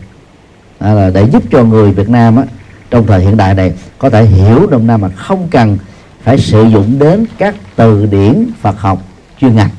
[0.79, 2.43] Đó là để giúp cho người Việt Nam á,
[2.89, 5.77] trong thời hiện đại này có thể hiểu nôm na mà không cần
[6.23, 9.01] phải sử dụng đến các từ điển Phật học
[9.41, 9.69] chuyên ngành.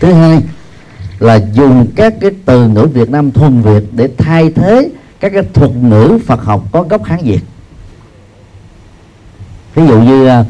[0.00, 0.40] Thứ hai
[1.18, 5.42] là dùng các cái từ ngữ Việt Nam thuần Việt để thay thế các cái
[5.54, 7.40] thuật ngữ Phật học có gốc Hán Việt.
[9.74, 10.44] Ví dụ như à,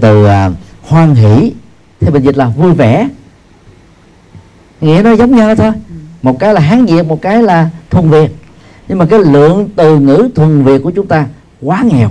[0.00, 0.50] từ à,
[0.92, 1.52] hoan hỷ
[2.00, 3.08] thì mình dịch là vui vẻ.
[4.80, 5.72] Nghĩa nó giống nhau thôi.
[6.22, 8.36] Một cái là hán việt một cái là thuần việt.
[8.88, 11.26] Nhưng mà cái lượng từ ngữ thuần việt của chúng ta
[11.60, 12.10] quá nghèo.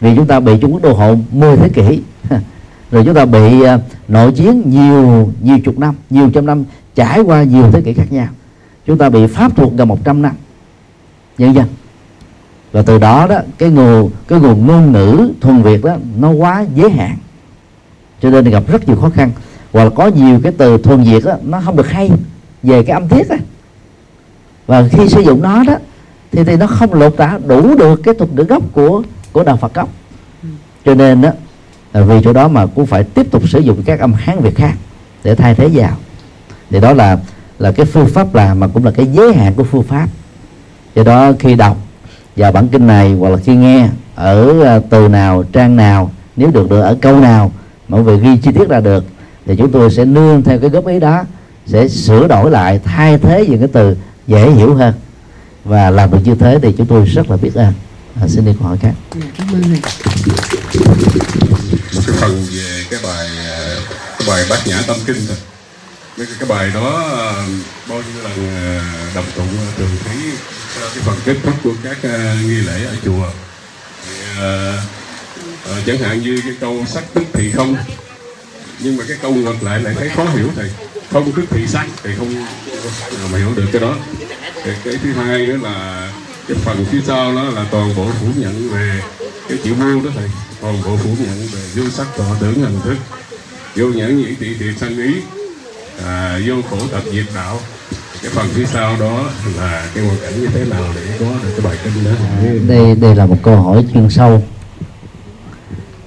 [0.00, 2.02] Vì chúng ta bị Trung Quốc đô hộ 10 thế kỷ.
[2.90, 7.20] Rồi chúng ta bị uh, nội chiến nhiều nhiều chục năm nhiều trăm năm trải
[7.20, 8.28] qua nhiều thế kỷ khác nhau.
[8.86, 10.32] Chúng ta bị pháp thuộc gần 100 năm.
[11.38, 11.66] Nhân dân.
[12.72, 16.64] Và từ đó đó cái nguồn cái nguồn ngôn ngữ thuần việt đó nó quá
[16.74, 17.16] giới hạn
[18.22, 19.30] cho nên gặp rất nhiều khó khăn.
[19.72, 22.10] Hoặc là có nhiều cái từ thuần việt đó, nó không được hay
[22.62, 23.36] về cái âm tiết đó.
[24.66, 25.74] và khi sử dụng nó đó
[26.32, 29.02] thì thì nó không lột tả đủ được cái thuật ngữ gốc của
[29.32, 29.88] của đạo Phật gốc.
[30.84, 31.30] Cho nên đó
[31.92, 34.56] là vì chỗ đó mà cũng phải tiếp tục sử dụng các âm hán việt
[34.56, 34.74] khác
[35.24, 35.96] để thay thế vào.
[36.70, 37.18] Thì đó là
[37.58, 40.08] là cái phương pháp làm mà cũng là cái giới hạn của phương pháp.
[40.94, 41.76] Do đó khi đọc
[42.36, 46.50] vào bản kinh này hoặc là khi nghe ở à, từ nào trang nào nếu
[46.50, 47.52] được được ở câu nào
[47.88, 49.04] mà về ghi chi tiết ra được.
[49.46, 51.24] Thì chúng tôi sẽ nương theo cái góp ý đó
[51.66, 53.96] sẽ sửa đổi lại thay thế những cái từ
[54.26, 54.94] dễ hiểu hơn.
[55.64, 57.72] Và làm được như thế thì chúng tôi rất là biết ơn.
[58.20, 58.92] À, xin đi câu hỏi khác.
[59.14, 59.80] Dạ, cảm ơn thầy.
[61.94, 63.74] một cái phần về cái bài à,
[64.18, 65.36] cái bài bát nhã tâm kinh thôi.
[66.16, 67.46] Cái, cái bài đó à,
[67.88, 70.16] bao nhiêu lần à, đọc tụng thường thấy
[70.74, 71.96] cái phần kết thúc của các
[72.42, 73.26] nghi lễ ở chùa.
[74.06, 74.12] Thì,
[75.70, 77.76] à, chẳng hạn như cái câu sắc tức thì không.
[78.80, 80.70] Nhưng mà cái câu ngược lại lại thấy khó hiểu thầy.
[81.12, 83.96] Không tức thì sắc thì không nào mà hiểu được cái đó.
[84.64, 86.08] Cái, cái thứ hai nữa là
[86.48, 89.00] cái phần phía sau đó là toàn bộ phủ nhận về
[89.48, 90.28] cái chữ vô đó thầy.
[90.60, 92.96] Toàn bộ phủ nhận về vô sắc tọa tưởng hình thức.
[93.76, 95.14] Vô nhẫn nhĩ tị thiệt sanh ý
[96.06, 97.60] à, vô khổ tập diệt đạo.
[98.22, 101.50] Cái phần phía sau đó là cái hoàn cảnh như thế nào để có được
[101.56, 102.10] cái bài kinh đó?
[102.68, 104.42] Đây đây là một câu hỏi chuyên sâu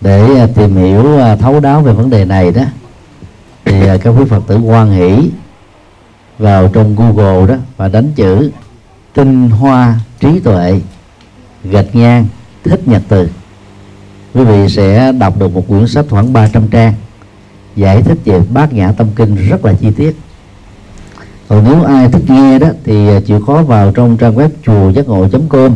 [0.02, 2.64] để à, tìm hiểu à, thấu đáo về vấn đề này đó,
[3.66, 5.30] thì à, các quý phật tử quan hỷ
[6.38, 8.52] vào trong google đó và đánh chữ
[9.14, 10.82] tinh hoa trí tuệ
[11.64, 12.26] gạch ngang
[12.64, 13.30] thích nhật từ.
[14.34, 16.94] Quý vị sẽ đọc được một quyển sách khoảng 300 trang,
[17.76, 20.16] giải thích về bát nhã tâm kinh rất là chi tiết.
[21.48, 25.08] Còn nếu ai thích nghe đó, thì chịu khó vào trong trang web chùa giác
[25.08, 25.72] ngộ com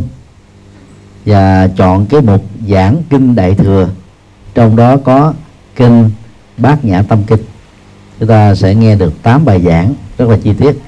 [1.26, 3.88] và chọn cái mục giảng kinh đại thừa
[4.56, 5.34] trong đó có
[5.76, 6.10] kinh
[6.56, 7.40] bát nhã tâm kinh.
[8.18, 10.78] Chúng ta sẽ nghe được 8 bài giảng rất là chi tiết.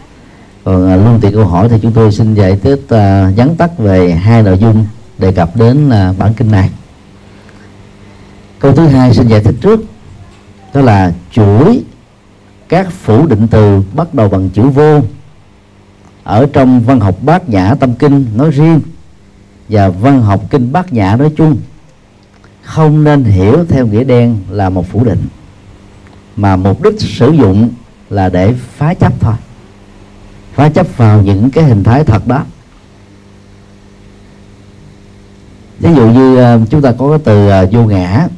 [0.65, 3.79] Còn à, luôn tiện câu hỏi thì chúng tôi xin giải thích uh, vắn tắt
[3.79, 4.87] về hai nội dung
[5.19, 6.71] đề cập đến uh, bản kinh này.
[8.59, 9.81] Câu thứ hai xin giải thích trước
[10.75, 11.83] đó là chuỗi
[12.69, 15.01] các phủ định từ bắt đầu bằng chữ vô
[16.25, 18.81] ở trong văn học bát nhã tâm kinh nói riêng
[19.69, 21.57] và văn học kinh bát nhã nói chung
[22.69, 25.27] không nên hiểu theo nghĩa đen là một phủ định,
[26.37, 27.71] mà mục đích sử dụng
[28.11, 29.35] là để phá chấp thôi.
[30.55, 32.45] Phá chấp vào những cái hình thái thật đó.
[35.79, 38.29] Ví dụ như ờ, chúng ta có cái từ ờ, vô ngã.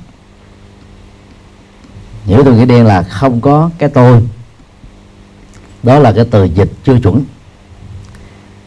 [2.24, 4.28] Hiểu theo nghĩa đen là không có cái tôi.
[5.82, 7.24] Đó là cái từ dịch chưa chuẩn.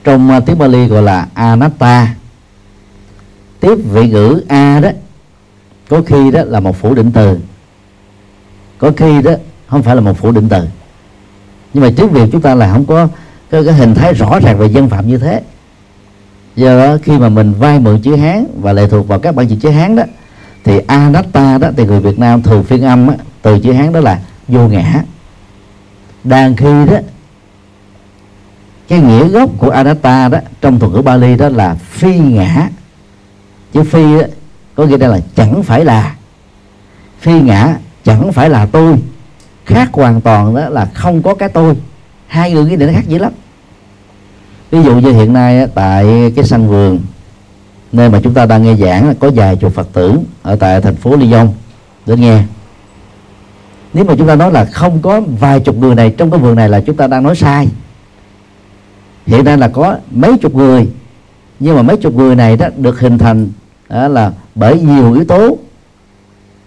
[0.03, 2.15] Trong ờ, tiếng Bali gọi là anatta.
[3.59, 4.89] Tiếp vị ngữ a đó
[5.89, 7.37] có khi đó là một phủ định từ.
[8.77, 9.31] Có khi đó
[9.67, 10.63] không phải là một phủ định từ.
[11.73, 13.07] Nhưng mà trước việc chúng ta là không có
[13.49, 15.41] cái, cái hình thái rõ ràng về dân phạm như thế.
[16.55, 19.47] Do đó khi mà mình vay mượn chữ hán và lệ thuộc vào các bản
[19.47, 20.03] dịch chữ hán đó
[20.63, 23.99] thì anatta đó thì người việt nam thường phiên âm á, từ chữ hán đó
[23.99, 25.03] là vô ngã.
[26.23, 26.97] Đang khi đó
[28.87, 32.69] cái nghĩa gốc của anatta đó trong thuật ngữ Bali đó là phi ngã.
[33.73, 34.25] Chữ phi đó,
[34.75, 36.15] có nghĩa là chẳng phải là
[37.19, 38.95] phi ngã, chẳng phải là tôi.
[39.65, 41.75] Khác hoàn toàn đó là không có cái tôi.
[42.27, 43.31] Hai người nghĩ định nó khác dữ lắm.
[44.71, 46.99] Ví dụ như hiện nay tại cái sân vườn,
[47.91, 50.95] nơi mà chúng ta đang nghe giảng, có vài chục phật tử ở tại thành
[50.95, 51.49] phố Lyon.
[52.05, 52.43] Đến nghe.
[53.93, 56.55] Nếu mà chúng ta nói là không có vài chục người này, trong cái vườn
[56.55, 57.67] này là chúng ta đang nói sai.
[59.25, 60.89] Hiện nay là có mấy chục người.
[61.59, 63.49] Nhưng mà mấy chục người này đó được hình thành
[63.89, 65.57] đó là bởi nhiều yếu tố.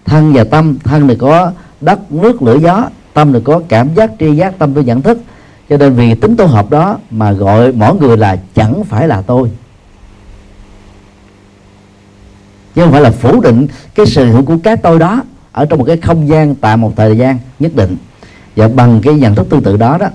[0.05, 2.89] Thân và tâm, thân thì có đất, nước, lửa, gió.
[3.13, 5.19] Tâm thì có cảm giác, tri giác, tâm tôi nhận thức.
[5.69, 9.21] Cho nên vì tính tổ hợp đó mà gọi mỗi người là chẳng phải là
[9.21, 9.51] tôi.
[12.75, 15.79] Chứ không phải là phủ định cái sự hữu của cái tôi đó ở trong
[15.79, 17.97] một cái không gian tại một thời gian nhất định.
[18.55, 20.07] Và bằng cái nhận thức tương tự đó đó,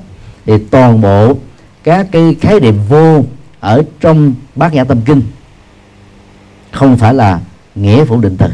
[0.46, 1.36] thì toàn bộ
[1.82, 3.24] các cái khái niệm vô
[3.60, 5.22] ở trong bát nhã tâm kinh
[6.70, 7.40] không phải là
[7.74, 8.46] nghĩa phủ định từ.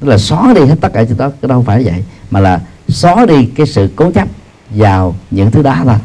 [0.00, 2.40] Tức là xóa đi hết tất cả chúng đó cái đó không phải vậy mà
[2.40, 4.28] là xóa đi cái sự cố chấp
[4.70, 5.96] vào những thứ đó thôi.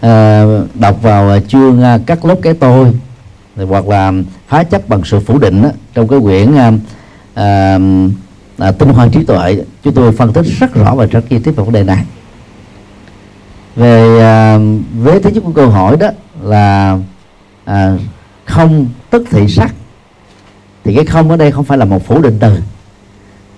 [0.00, 2.92] À, đọc vào ờ, chương các cắt lốt cái tôi
[3.56, 4.12] hoặc là
[4.48, 6.72] phá chấp bằng sự phủ định đó, trong cái quyển à,
[7.34, 7.78] à,
[8.58, 11.52] à, tinh hoa trí tuệ chúng tôi phân tích rất rõ và rất chi tiết
[11.56, 12.04] về vấn đề này.
[13.76, 14.58] Về à,
[14.98, 16.08] với thứ nhất của câu hỏi đó
[16.42, 16.98] là
[17.64, 17.96] à,
[18.44, 19.74] không tức thị sắc
[20.88, 22.56] thì cái không ở đây không phải là một phủ định từ.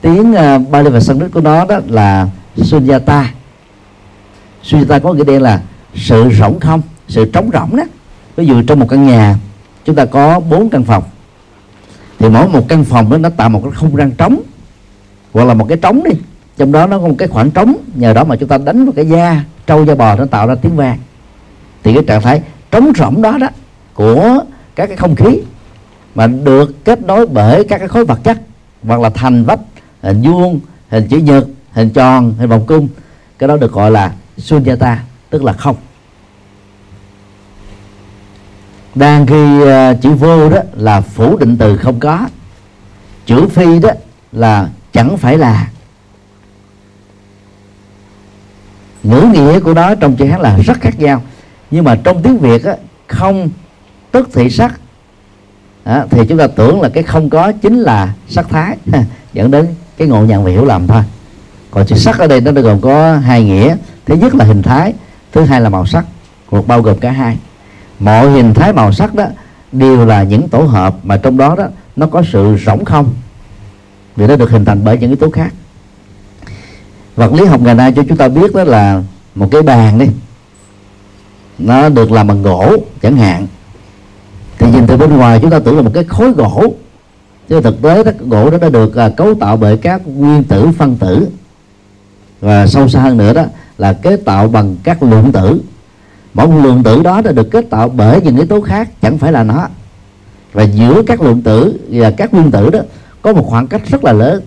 [0.01, 3.31] Tiếng uh, Bali và Sanskrit của nó đó là Sunyata.
[4.63, 5.61] Sunyata có nghĩa đen là
[5.95, 7.83] sự rỗng không sự trống rỗng đó.
[8.37, 9.37] Ví dụ trong một căn nhà
[9.85, 11.03] chúng ta có bốn căn phòng.
[12.19, 14.41] Thì mỗi một căn phòng đó nó tạo một cái không gian trống
[15.33, 16.15] hoặc là một cái trống đi.
[16.57, 18.93] Trong đó nó có một cái khoảng trống nhờ đó mà chúng ta đánh vào
[18.97, 20.99] cái da trâu da bò nó tạo ra tiếng vang.
[21.83, 23.49] Thì cái trạng thái trống rỗng đó đó
[23.95, 24.41] của
[24.77, 25.41] các cái không khí
[26.15, 28.39] mà được kết nối bởi các cái khối vật chất
[28.83, 29.61] hoặc là thành vách
[30.03, 32.89] hình vuông hình chữ nhật hình tròn hình vòng cung.
[33.39, 35.77] Cái đó được gọi là sunyata tức là không.
[38.95, 42.29] Đang khi uh, ờ, chữ vô đó là phủ định từ không có.
[43.27, 43.91] Chữ phi đó
[44.33, 45.69] là chẳng phải là.
[49.03, 51.23] Ngữ nghĩa của nó trong chữ hán là rất khác nhau.
[51.71, 53.51] Nhưng mà trong tiếng việt á, không
[54.11, 54.81] tức thị sắc
[55.85, 58.77] đó, thì chúng ta tưởng là cái không có chính là sắc thái.
[59.33, 59.67] Dẫn đến
[59.97, 61.03] cái ngộ nhận và hiểu lầm thôi.
[61.71, 63.77] Còn chữ sắc ở đây nó gồm có hai nghĩa.
[64.07, 64.95] Thứ nhất là hình thái
[65.33, 66.05] thứ hai là màu sắc.
[66.51, 67.39] Một bao gồm cả hai.
[68.01, 69.25] Mọi hình thái màu sắc đó
[69.73, 71.65] đều là những tổ hợp mà trong đó đó
[71.97, 73.15] nó có sự rỗng không.
[74.17, 75.53] Vì nó được hình thành bởi những yếu tố khác.
[77.17, 79.03] Vật lý học ngày nay cho chúng ta biết đó là
[79.35, 80.07] một cái bàn đi.
[81.59, 83.47] Nó được làm bằng gỗ chẳng hạn
[84.61, 86.75] thì nhìn từ bên ngoài chúng ta tưởng là một cái khối gỗ.
[87.49, 90.69] Chứ thực tế đó, gỗ đó đã được à, cấu tạo bởi các nguyên tử
[90.79, 91.29] phân tử.
[92.41, 93.45] Và sâu xa hơn nữa đó
[93.79, 95.61] là kết tạo bằng các lượng tử.
[96.35, 99.19] Mỗi một lượng tử đó đã được kết tạo bởi những yếu tố khác chẳng
[99.19, 99.69] phải là nó.
[100.53, 102.79] Và giữa các lượng tử và các nguyên tử đó
[103.23, 104.43] có một khoảng cách rất là lớn.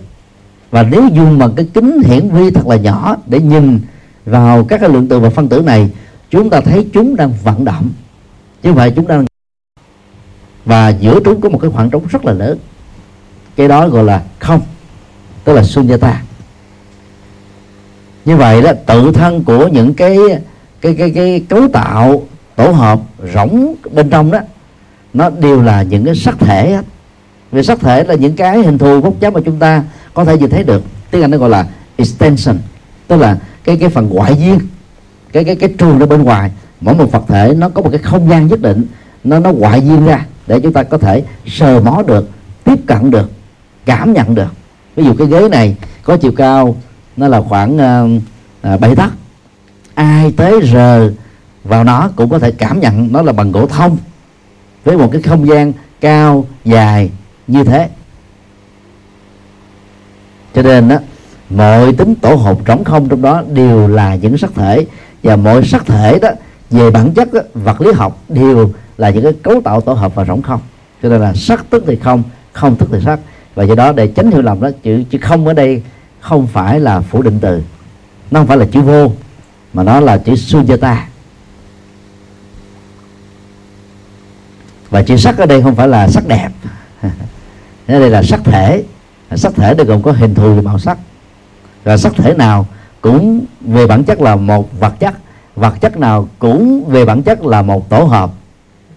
[0.70, 3.80] Và nếu dùng bằng cái kính hiển vi thật là nhỏ để nhìn
[4.26, 5.90] vào các cái lượng tử và phân tử này
[6.30, 7.90] chúng ta thấy chúng đang vận động.
[8.62, 9.24] Chứ không phải chúng đang
[10.64, 12.58] và giữa chúng có một cái khoảng trống rất là lớn.
[13.56, 14.60] Cái đó gọi là không,
[15.44, 16.22] tức là sunyata.
[18.24, 20.18] Như vậy đó, tự thân của những cái
[20.80, 22.22] cái cái cái cấu tạo,
[22.56, 23.00] tổ hợp
[23.34, 24.38] rỗng bên trong đó,
[25.14, 26.78] nó đều là những cái sắc thể
[27.52, 30.38] vì sắc thể là những cái hình thù gốc chấp mà chúng ta có thể
[30.38, 30.82] nhìn thấy được.
[31.10, 32.58] Tiếng anh nó gọi là extension,
[33.08, 34.58] tức là cái cái phần ngoại duyên,
[35.32, 36.50] cái cái cái trường ở bên ngoài.
[36.80, 38.86] Mỗi một vật thể nó có một cái không gian nhất định,
[39.24, 42.30] nó nó ngoại duyên ra để chúng ta có thể sờ mó được
[42.64, 43.30] tiếp cận được
[43.84, 44.54] cảm nhận được.
[44.96, 46.76] Ví dụ cái ghế này có chiều cao
[47.16, 49.12] nó là khoảng uh, uh, tấc
[49.94, 51.10] ai tới rờ
[51.64, 53.96] vào nó cũng có thể cảm nhận nó là bằng gỗ thông.
[54.84, 57.10] Với một cái không gian cao dài
[57.46, 57.88] như thế.
[60.54, 60.96] Cho nên đó
[61.50, 64.86] mọi tính tổ hợp trống không trong đó đều là những sắc thể.
[65.22, 66.28] Và mọi sắc thể đó
[66.70, 70.14] về bản chất đó, vật lý học đều là những cái cấu tạo tổ hợp
[70.14, 70.60] và rỗng không.
[71.02, 72.22] Cho nên là sắc tức thì không
[72.52, 73.20] không tức thì sắc.
[73.54, 75.82] Và do đó để tránh hiểu lầm đó, chữ chữ không ở đây
[76.20, 77.62] không phải là phủ định từ.
[78.30, 79.12] Nó không phải là chữ vô,
[79.72, 80.96] mà nó là chữ sujata.
[84.90, 86.48] Và chữ sắc ở đây không phải là sắc đẹp.
[87.86, 88.84] Ở đây là sắc thể.
[89.36, 90.98] Sắc thể đây gồm có hình thù và màu sắc.
[91.84, 92.66] Và sắc thể nào
[93.00, 95.14] cũng về bản chất là một vật chất.
[95.56, 98.30] Vật chất nào cũng về bản chất là một tổ hợp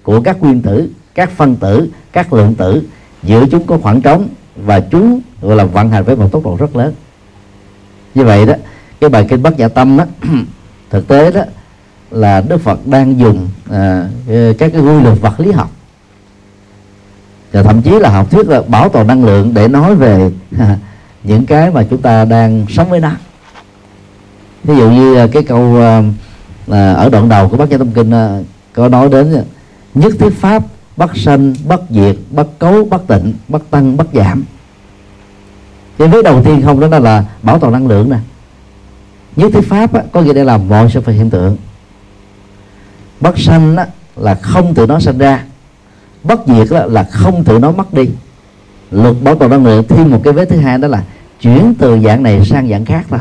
[0.08, 2.84] của các nguyên tử các phân tử các lượng tử
[3.24, 6.58] giữa chúng có khoảng trống và chúng gọi là vận hành với một tốc độ
[6.60, 6.94] rất lớn.
[8.16, 8.54] Như vậy đó
[9.00, 10.06] cái bài kinh bát nhã tâm đó
[10.90, 11.42] thực tế đó
[12.12, 14.08] là đức phật đang dùng à,
[14.58, 15.72] các cái quy luật vật lý học.
[17.52, 20.32] Và thậm chí là học thuyết là bảo tồn năng lượng để nói về
[21.24, 23.12] những cái mà chúng ta đang sống với nó.
[24.64, 25.78] Ví dụ như à, cái câu
[26.72, 28.40] à, ở đoạn đầu của bác gia tâm kinh à,
[28.74, 29.42] có nói đến à,
[30.00, 30.64] nhất thiết pháp
[30.98, 34.44] bất sanh bất diệt bất cấu bất tịnh bất tăng bất giảm.
[35.98, 38.18] Cái vế đầu tiên không đó là bảo toàn năng lượng nè.
[39.36, 41.58] Nhất thiết pháp á, có nghĩa để làm mọi sự vật hiện tượng.
[43.20, 45.44] Bất sanh á, là không tự nó sanh ra.
[46.24, 48.10] Bất diệt á, là không tự nó mất đi.
[48.92, 51.04] Luật bảo toàn năng lượng thêm một cái vế thứ hai đó là
[51.42, 53.20] chuyển từ dạng này sang dạng khác thôi.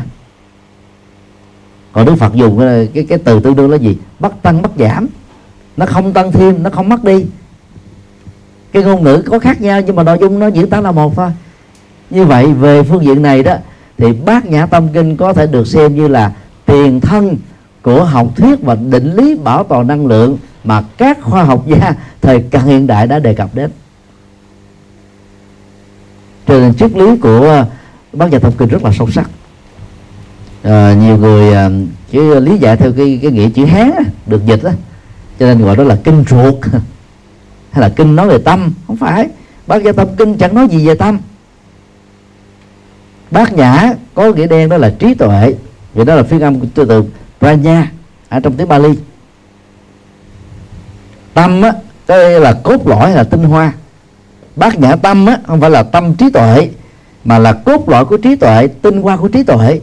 [1.92, 3.98] Còn đức phật dùng cái, cái, cái từ tương đương là gì?
[4.18, 5.06] Bất tăng bất giảm
[5.76, 7.26] nó không tăng thêm nó không mất đi.
[8.72, 11.16] Cái ngôn ngữ có khác nhau nhưng mà nội dung nó diễn tả là một
[11.16, 11.30] thôi.
[12.10, 13.56] Như vậy về phương diện này đó
[13.98, 16.32] thì bát nhã tâm kinh có thể được xem như là
[16.66, 17.36] tiền thân
[17.82, 21.94] của học thuyết và định lý bảo toàn năng lượng mà các khoa học gia
[22.22, 23.70] thời cận hiện đại đã đề cập đến.
[26.46, 27.66] Cho nên triết lý của ờ,
[28.12, 29.30] bác nhã tâm kinh rất là sâu sắc.
[30.62, 31.70] À, nhiều người ờ, à,
[32.10, 33.92] chỉ lý giải theo cái cái nghĩa chữ hán
[34.26, 34.70] được dịch đó
[35.38, 36.54] cho nên gọi đó là kinh ruột.
[37.70, 38.72] Hay là kinh nói về tâm.
[38.86, 39.28] Không phải.
[39.66, 41.18] Bát gia tâm kinh chẳng nói gì về tâm.
[43.30, 45.54] Bát nhã có nghĩa đen đó là trí tuệ.
[45.94, 47.04] Vì đó là phiên âm của từ
[47.38, 47.90] pranya
[48.28, 48.88] ở trong tiếng Bali.
[51.34, 51.72] Tâm á
[52.08, 53.72] đây là cốt lõi hay là tinh hoa.
[54.56, 56.68] Bát nhã tâm á, không phải là tâm trí tuệ,
[57.24, 59.80] mà là cốt lõi của trí tuệ, tinh hoa của trí tuệ.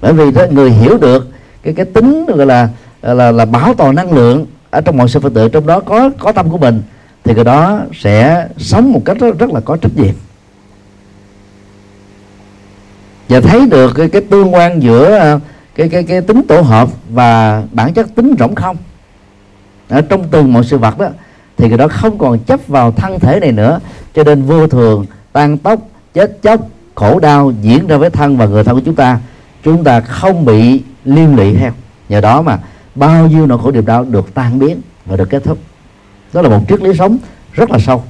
[0.00, 1.28] Bởi vì đó, người hiểu được
[1.62, 2.68] cái cái tính, gọi là
[3.02, 6.10] là là bảo toàn năng lượng ở trong mọi sự phật tử trong đó có
[6.18, 6.82] có tâm của mình
[7.24, 10.14] thì cái đó sẽ sống một cách rất, rất là có trách nhiệm.
[13.28, 15.40] Và thấy được cái, cái tương quan giữa ờ,
[15.74, 18.76] cái cái cái tính tổ hợp và bản chất tính rỗng không.
[19.88, 21.08] Ở trong từng mọi sự vật đó
[21.56, 23.80] thì cái đó không còn chấp vào thân thể này nữa.
[24.14, 25.80] Cho nên vô thường tan tốc
[26.14, 26.60] chết chóc
[26.94, 29.18] khổ đau diễn ra với thân và người thân của chúng ta.
[29.64, 31.72] Chúng ta không bị liên lụy theo.
[32.08, 32.58] Nhờ đó mà
[32.96, 35.58] bao nhiêu nỗi khổ niềm đau được tan biến và được kết thúc.
[36.32, 37.18] Đó là một triết lý sống
[37.52, 38.04] rất là sâu.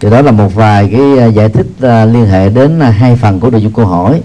[0.00, 3.16] Thì đó là một vài cái à, giải thích à, liên hệ đến à, hai
[3.16, 4.22] phần của nội dung câu hỏi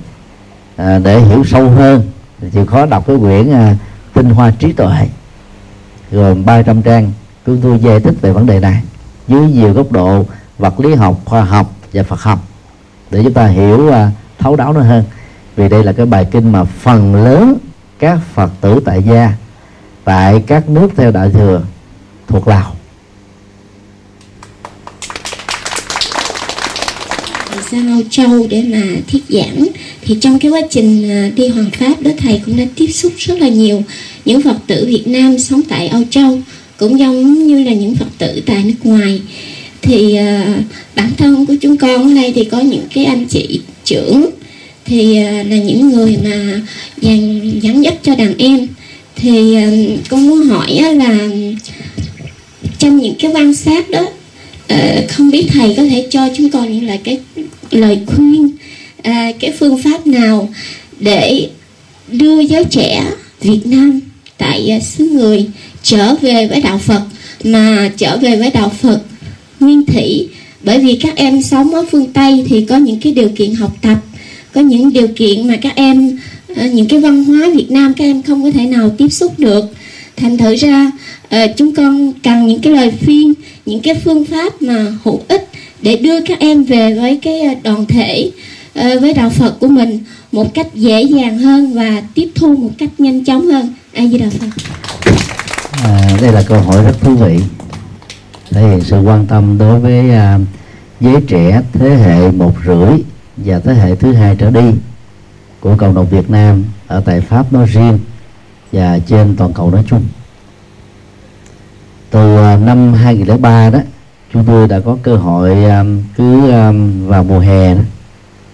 [0.78, 2.02] để hiểu sâu hơn.
[2.41, 3.49] Thì chịu khó đọc cái quyển
[4.14, 5.10] tinh hoa trí tuệ,
[6.12, 7.12] gồm 300 trang.
[7.45, 8.82] Chúng tôi giải thích về vấn đề này
[9.28, 10.26] dưới nhiều góc độ
[10.58, 12.39] vật lý học, khoa học và phật học
[13.12, 13.91] để chúng ta hiểu
[14.39, 15.04] thấu đáo nó hơn
[15.56, 17.58] vì đây là cái bài kinh mà phần lớn
[17.99, 19.34] các phật tử tại gia
[20.04, 21.64] tại các nước theo đại thừa
[22.28, 22.76] thuộc lào.
[27.72, 28.82] Sang Âu Châu để mà
[29.12, 29.68] thuyết giảng
[30.02, 33.14] thì trong cái quá trình à, đi hoàn Pháp đó thầy cũng đã tiếp xúc
[33.18, 33.84] rất là nhiều
[34.26, 36.39] những Phật tử Việt Nam sống tại Âu Châu
[36.78, 39.22] cũng giống như là những Phật tử tại nước ngoài.
[39.82, 40.64] Thì uh,
[40.95, 44.30] bản thân của chúng con ở đây thì có những cái anh chị trưởng
[44.92, 46.62] thì à, là những người mà
[47.02, 48.68] dàn, dẫn dắt cho đàn em.
[49.16, 49.72] Thì à,
[50.10, 51.18] con muốn hỏi là
[52.78, 54.08] trong những cái quan sát đó
[54.68, 57.20] ờ, không biết thầy có thể cho chúng con những là cái,
[57.72, 58.52] lời khuyên
[59.04, 60.50] à, cái phương pháp nào
[61.00, 61.50] để
[62.12, 63.06] đưa giới trẻ
[63.42, 64.00] Việt Nam
[64.38, 65.46] tại xứ người
[65.84, 67.02] trở về với đạo Phật,
[67.44, 69.02] mà trở về với đạo Phật
[69.60, 70.28] nguyên thủy?
[70.64, 73.78] Bởi vì các em sống ở phương Tây thì có những cái điều kiện học
[73.82, 73.98] tập
[74.54, 76.18] có những điều kiện mà các em
[76.56, 79.39] ờ, những cái văn hóa Việt Nam các em không có thể nào tiếp xúc
[79.39, 79.66] được
[80.18, 80.91] thành thử ra
[81.30, 83.34] ờ, chúng con cần những cái lời khuyên
[83.66, 85.47] những cái phương pháp mà hữu ích
[85.82, 88.32] để đưa các em về với cái ờ, đoàn thể
[88.74, 89.99] với đạo Phật của mình
[90.32, 93.74] một cách dễ dàng hơn và tiếp thu một cách nhanh chóng hơn.
[93.93, 94.47] A Di Đà Phật.
[95.84, 97.38] À, đây là câu hỏi rất thú vị
[98.52, 100.41] thể hiện sự quan tâm đối với uh,
[101.02, 102.99] giới trẻ thế hệ một rưỡi
[103.38, 104.72] và thế hệ thứ hai trở đi
[105.60, 108.00] của cộng đồng Việt Nam ở tại Pháp nói riêng
[108.72, 110.04] và trên toàn cầu nói chung.
[112.10, 113.80] Từ à, năm 2003 đó
[114.34, 115.84] chúng tôi đã có cơ hội à,
[116.18, 116.72] cứ à,
[117.06, 117.82] vào mùa hè đó,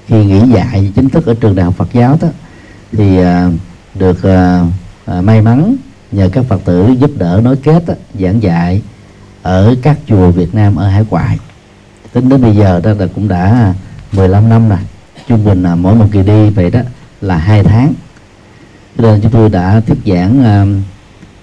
[0.07, 2.27] khi nghỉ dạy chính thức ở trường đại học Phật giáo đó
[2.91, 3.17] thì
[3.95, 4.17] được
[5.21, 5.75] may mắn
[6.11, 8.81] nhờ các Phật tử giúp đỡ nối kết đó, giảng dạy
[9.41, 11.37] ở các chùa Việt Nam ở hải ngoại
[12.13, 13.73] tính đến bây giờ đó là cũng đã
[14.11, 14.79] 15 năm rồi
[15.27, 16.79] trung bình là mỗi một kỳ đi vậy đó
[17.21, 17.93] là hai tháng.
[18.97, 20.83] Cho nên chúng tôi đã thuyết giảng uh,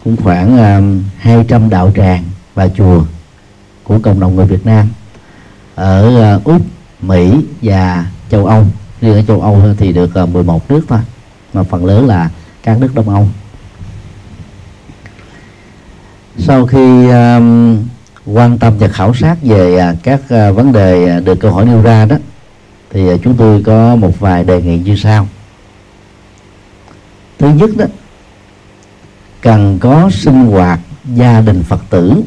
[0.04, 3.04] cũng khoảng um, uh, 200 đạo tràng và chùa
[3.84, 4.88] của cộng đồng người Việt Nam
[5.74, 6.62] ở uh, Úc,
[7.00, 8.64] Mỹ và châu Âu.
[9.00, 11.00] Riêng ở châu Âu thì được uh, 11 nước thôi
[11.52, 12.30] mà phần lớn là
[12.62, 13.28] các nước đông âu.
[16.38, 17.78] Sau khi um,
[18.26, 21.64] quan tâm và khảo sát về uh, các uh, vấn đề uh, được câu hỏi
[21.64, 22.16] nêu ra đó
[22.94, 25.28] thì à, chúng tôi có một vài đề nghị như sau.
[27.38, 27.84] Thứ nhất đó,
[29.40, 32.22] cần có sinh hoạt gia đình phật tử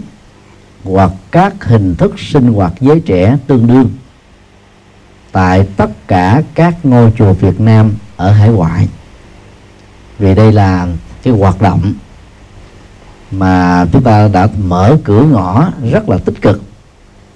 [0.84, 3.90] hoặc các hình thức sinh hoạt giới trẻ tương đương
[5.32, 8.88] tại tất cả các ngôi chùa Việt Nam ở hải ngoại.
[10.20, 10.88] Vì đây là
[11.24, 11.94] cái hoạt động
[13.32, 16.62] mà chúng ta đã mở cửa ngõ rất là tích cực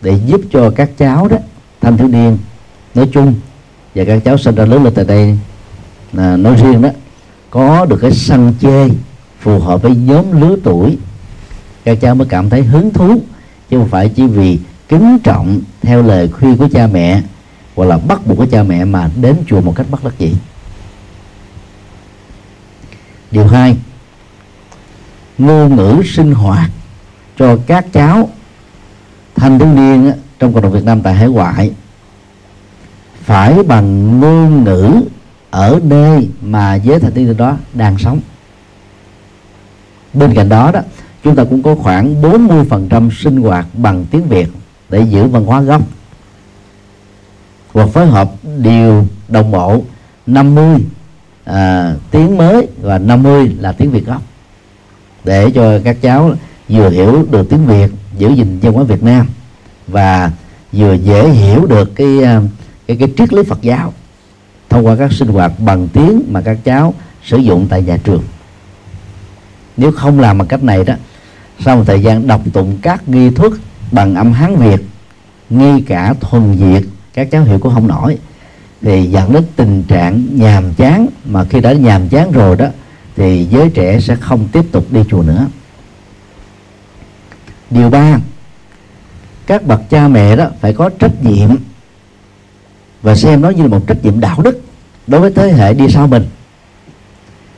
[0.02, 1.38] để giúp cho các cháu đó,
[1.82, 2.38] thanh thiếu niên
[2.96, 3.34] nói chung,
[3.96, 5.38] và các cháu sinh ra lớn lên tại đây,
[6.14, 6.90] là nói riêng đó,
[7.50, 8.90] có được cái săn chê
[9.40, 10.98] phù hợp với nhóm lứa tuổi.
[11.84, 13.22] Các cháu mới cảm thấy hứng thú,
[13.70, 17.22] chứ không phải chỉ vì kính trọng theo lời khuyên của cha mẹ,
[17.76, 20.36] hoặc là bắt buộc của cha mẹ mà đến chùa một cách bất đắc dĩ.
[23.32, 23.78] Điều hai,
[25.38, 26.70] ngôn ngữ sinh hoạt
[27.40, 28.30] cho các cháu
[29.36, 31.72] thanh thiếu niên trong cộng đồng Việt Nam tại hải ngoại
[33.24, 35.02] phải bằng ngôn ngữ
[35.52, 38.20] ở nơi mà giới thanh thiếu niên đó đang sống.
[40.14, 40.82] Bên cạnh đó đó
[41.24, 44.48] chúng ta cũng có khoảng 40% sinh hoạt bằng tiếng Việt
[44.90, 45.82] để giữ văn hóa gốc.
[47.74, 49.84] Hoặc phối hợp điều đồng bộ
[50.26, 50.86] 50
[51.44, 54.22] à, tiếng mới và 50 là tiếng Việt gốc.
[55.24, 56.34] Để cho các cháu
[56.70, 59.28] vừa hiểu được tiếng Việt giữ gìn văn hóa Việt Nam
[59.88, 60.32] và
[60.72, 62.42] vừa dễ hiểu được cái à,
[62.96, 63.94] cái cái triết lý Phật giáo.
[64.70, 68.24] Thông qua các sinh hoạt bằng tiếng mà các cháu sử dụng tại nhà trường.
[69.78, 70.94] Nếu không làm bằng cách này đó,
[71.60, 73.60] sau một thời gian đọc tụng các nghi thức
[73.92, 74.82] bằng âm hán việt
[75.50, 78.18] ngay cả thuần việt, các cháu hiểu cũng không nổi.
[78.82, 81.08] Thì dẫn đến tình trạng nhàm chán.
[81.26, 82.68] Mà khi đã nhàm chán rồi đó,
[83.16, 85.48] thì giới trẻ sẽ không tiếp tục đi chùa nữa.
[87.70, 88.20] Điều ba,
[89.48, 91.50] các bậc cha mẹ đó phải có trách nhiệm
[93.02, 94.62] và xem nó như là một trách nhiệm đạo đức
[95.08, 96.26] đối với thế hệ đi sau mình.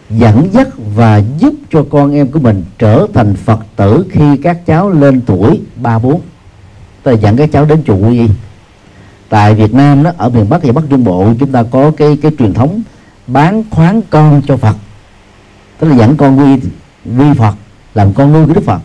[0.10, 4.66] Dẫn dắt và giúp cho con em của mình trở thành phật tử khi các
[4.66, 6.22] cháu lên tuổi ba bốn.
[7.04, 8.28] Tức là dẫn các cháu đến chùa quy y.
[9.30, 12.18] Tại Việt Nam đó, ở miền Bắc và Bắc Trung Bộ, chúng ta có cái
[12.22, 12.82] cái truyền thống
[13.28, 14.76] bán khoán con cho Phật.
[15.80, 16.70] Tức là dẫn con quy
[17.18, 17.56] quy Phật,
[17.94, 18.80] làm con nuôi của Đức Phật.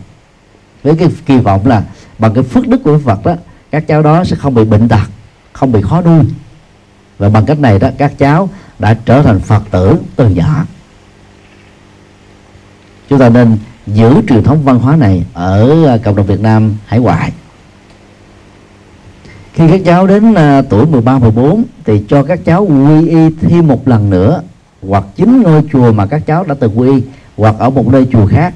[0.83, 1.83] Với cái kỳ vọng là
[2.19, 3.35] bằng cái phước đức của Đức Phật đó,
[3.71, 5.09] các cháu đó sẽ không bị bệnh tật,
[5.53, 6.23] không bị khó nuôi
[7.19, 8.49] và bằng cách này đó, các cháu
[8.79, 10.65] đã trở thành Phật tử từ nhỏ.
[13.09, 13.57] Chúng ta nên
[13.87, 17.33] giữ truyền thống văn hóa này ở à, cộng đồng Việt Nam hải ngoại.
[19.53, 23.67] Khi các cháu đến à, tuổi 13 14 thì cho các cháu quy y thêm
[23.67, 24.41] một lần nữa,
[24.81, 27.03] hoặc chính ngôi chùa mà các cháu đã từng quy y,
[27.37, 28.53] hoặc ở một nơi chùa khác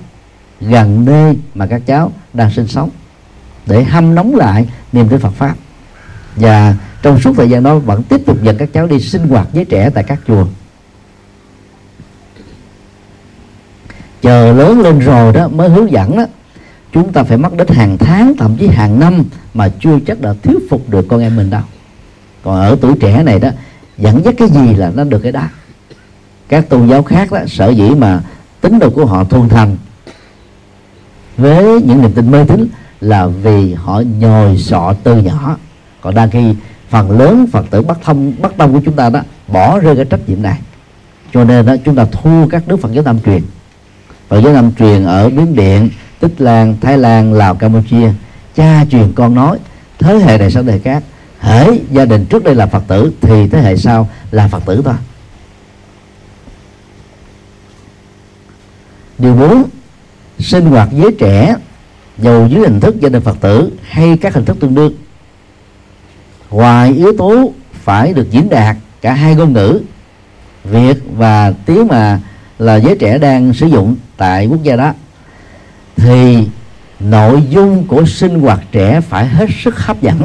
[0.61, 2.89] gần nơi mà các cháu đang sinh sống,
[3.65, 5.55] để hâm nóng lại niềm tin Phật pháp.
[6.35, 9.47] Và trong suốt thời gian đó vẫn tiếp tục dẫn các cháu đi sinh hoạt
[9.53, 10.45] với trẻ tại các chùa.
[14.21, 16.25] Chờ lớn lên rồi đó, mới hướng dẫn đó,
[16.93, 19.23] chúng ta phải mất đến hàng tháng, thậm chí hàng năm
[19.53, 21.61] mà chưa chắc đã thuyết phục được con em mình đâu.
[22.43, 23.49] Còn ở tuổi trẻ này đó,
[23.97, 25.43] dẫn dắt cái gì là nó được cái đó.
[26.47, 28.21] Các tôn giáo khác đó, sở dĩ mà
[28.61, 29.77] tính đồ của họ thuần thành
[31.37, 32.67] với những niềm tin mê tín
[33.01, 35.57] là vì họ nhồi sọ từ nhỏ.
[36.01, 36.55] Còn đang khi
[36.93, 40.05] phần lớn phật tử bắt thông bắt đông của chúng ta đó, bỏ rơi cái
[40.05, 40.59] trách nhiệm này.
[41.33, 43.41] Cho nên đó, chúng ta thu các đức phật giáo tam truyền.
[44.27, 45.89] Phật giáo tam truyền ở biến điện,
[46.19, 48.11] tích lan, thái lan, lào, campuchia.
[48.55, 49.59] Cha truyền con nói,
[49.99, 51.03] thế hệ này sang hệ khác.
[51.39, 54.81] Hễ gia đình trước đây là phật tử, thì thế hệ sau là phật tử
[54.85, 54.95] thôi.
[59.17, 59.63] Điều bốn,
[60.39, 61.55] sinh hoạt giới trẻ
[62.17, 64.93] dầu dưới hình thức gia đình phật tử hay các hình thức tương đương
[66.53, 69.81] ngoài yếu tố phải được diễn đạt cả hai ngôn ngữ,
[70.63, 72.19] việt và tiếng mà
[72.59, 74.93] là giới trẻ đang sử dụng tại quốc gia đó,
[75.95, 76.47] thì
[76.99, 80.21] nội dung của sinh hoạt trẻ phải hết sức hấp dẫn.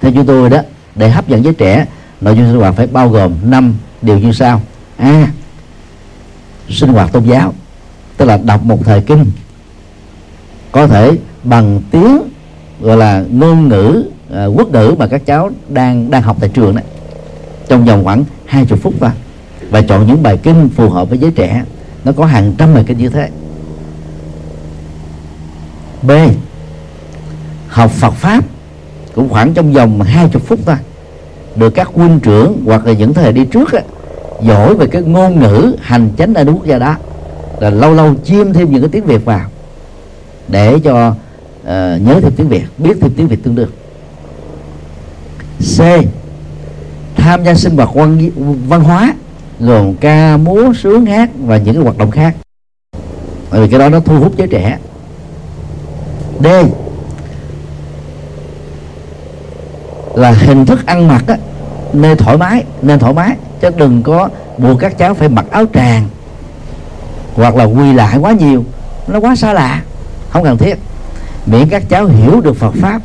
[0.00, 0.58] Theo chúng tôi đó,
[0.94, 1.86] để hấp dẫn giới trẻ,
[2.20, 4.62] nội dung sinh hoạt phải bao gồm năm điều như sau.
[4.96, 5.26] A.
[6.68, 7.54] Sinh hoạt tôn giáo,
[8.16, 9.26] tức là đọc một thời kinh,
[10.72, 11.10] có thể
[11.44, 12.18] bằng tiếng,
[12.80, 16.74] gọi là ngôn ngữ uh, quốc ngữ mà các cháu đang đang học tại trường
[16.74, 16.84] đấy
[17.68, 19.10] trong vòng khoảng hai chục phút thôi
[19.70, 21.64] và chọn những bài kinh phù hợp với giới trẻ
[22.04, 23.28] nó có hàng trăm bài kinh như thế.
[26.02, 26.10] B
[27.68, 28.44] học Phật pháp
[29.14, 30.76] cũng khoảng trong vòng hai chục phút thôi
[31.56, 33.82] được các huynh trưởng hoặc là những thế hệ đi trước á,
[34.42, 36.96] giỏi về cái ngôn ngữ hành chánh ở quốc gia đó
[37.60, 39.48] là lâu lâu chiêm thêm những cái tiếng việt vào
[40.48, 41.66] để cho uh,
[42.02, 43.68] nhớ thêm tiếng việt biết thêm tiếng việt tương đương
[45.62, 45.80] c.
[47.16, 48.30] Tham gia sinh hoạt văn,
[48.68, 49.14] văn hóa
[49.60, 52.34] gồm ca múa sướng hát và những cái hoạt động khác.
[53.50, 54.78] Bởi vì cái đó nó thu hút giới trẻ.
[56.40, 56.46] D.
[60.14, 61.36] Là hình thức ăn mặc á,
[61.92, 65.64] nên thoải mái nên thoải mái chứ đừng có buộc các cháu phải mặc áo
[65.74, 66.08] tràng
[67.34, 68.64] hoặc là quy lại quá nhiều.
[69.06, 69.82] Nó quá xa lạ
[70.30, 70.78] không cần thiết.
[71.46, 73.00] Miễn các cháu hiểu được Phật pháp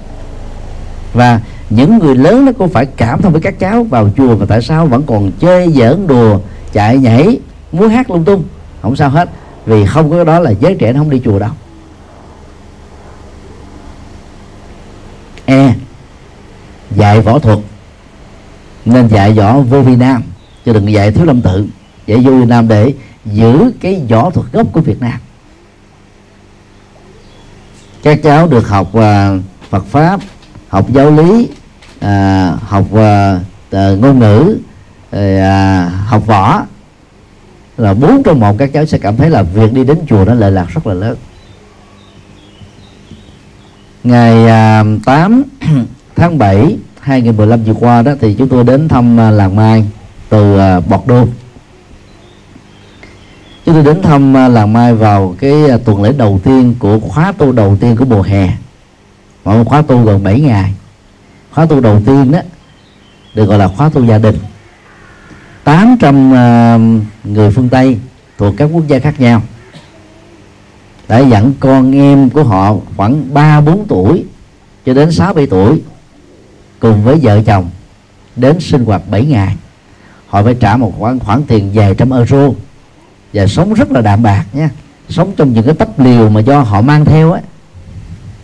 [1.14, 3.84] và những người lớn nó cũng phải cảm thông với các cháu.
[3.84, 6.40] Vào chùa mà tại sao vẫn còn chơi giỡn đùa,
[6.74, 7.40] chạy nhảy,
[7.72, 8.44] múa hát lung tung?
[8.82, 9.30] Không sao hết,
[9.66, 11.52] vì không có đó là giới trẻ nó không đi chùa đâu.
[15.46, 15.74] E.
[16.92, 17.60] Dạy võ thuật.
[18.86, 20.24] Nên dạy võ vô vi nam,
[20.66, 21.66] chứ đừng dạy thiếu lâm tự.
[22.08, 22.94] Dạy vô vi nam để
[23.26, 25.20] giữ cái võ thuật gốc của việt nam.
[28.04, 29.38] Các cháu được học à,
[29.70, 30.20] Phật pháp
[30.70, 31.50] học giáo lý
[32.00, 33.40] à, học à,
[33.72, 34.58] à ngôn ngữ
[35.12, 36.62] à, à, học võ.
[37.78, 40.34] Là bốn trong một các cháu sẽ cảm thấy là việc đi đến chùa nó
[40.34, 41.18] lợi lạc rất là lớn.
[44.04, 45.44] Ngày à, 8
[46.16, 49.86] tháng 7 2015 vừa qua đó thì chúng tôi đến thăm à, làng Mai
[50.30, 51.26] từ à, Bọt Đô
[53.66, 57.00] chúng tôi đến thăm à, làng Mai vào cái à, tuần lễ đầu tiên của
[57.00, 58.50] khóa tu đầu tiên của mùa hè
[59.48, 60.74] mà một khóa tu gần 7 ngày.
[61.52, 62.40] Khóa tu đầu tiên đó,
[63.34, 64.38] được gọi là khóa tu gia đình.
[65.64, 66.80] 800 à,
[67.24, 67.98] người phương Tây
[68.38, 69.42] thuộc các quốc gia khác nhau.
[71.08, 74.26] Đã dẫn con em của họ khoảng 3 4 tuổi
[74.86, 75.82] cho đến 6 7 tuổi
[76.80, 77.70] cùng với vợ chồng
[78.36, 79.56] đến sinh hoạt 7 ngày.
[80.28, 82.50] Họ phải trả một khoản khoản tiền vài trăm euro
[83.34, 84.70] và sống rất là đạm bạc nha.
[85.10, 87.42] Sống trong những cái tấp liều mà do họ mang theo ấy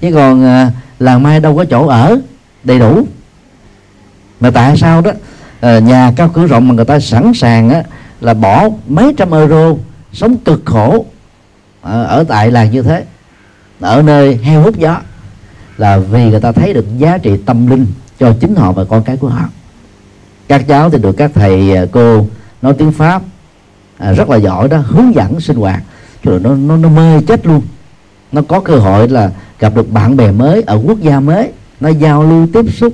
[0.03, 2.19] chứ còn à, làng mai đâu có chỗ ở
[2.63, 3.07] đầy đủ.
[4.39, 5.11] Mà tại sao đó
[5.61, 7.83] à, nhà cao cửa rộng mà người ta sẵn sàng á
[8.21, 9.73] là bỏ mấy trăm euro
[10.13, 11.05] sống cực khổ
[11.81, 13.03] ở, ở tại làng như thế?
[13.79, 15.01] Ở nơi heo hút gió
[15.77, 17.85] là vì người ta thấy được giá trị tâm linh
[18.19, 19.49] cho chính họ và con cái của họ.
[20.47, 22.27] Các cháu thì được các thầy à, cô
[22.61, 23.21] nói tiếng pháp
[23.97, 25.83] à, rất là giỏi đó hướng dẫn sinh hoạt.
[26.23, 27.61] Rồi nó nó nó mê chết luôn
[28.33, 31.51] nó có cơ hội là gặp được bạn bè mới ở quốc gia mới.
[31.79, 32.93] Nó giao lưu tiếp xúc.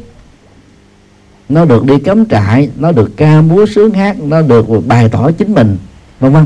[1.50, 5.32] Nó được đi cắm trại, nó được ca múa sướng hát, nó được bày tỏ
[5.32, 5.78] chính mình,
[6.20, 6.46] vân vân.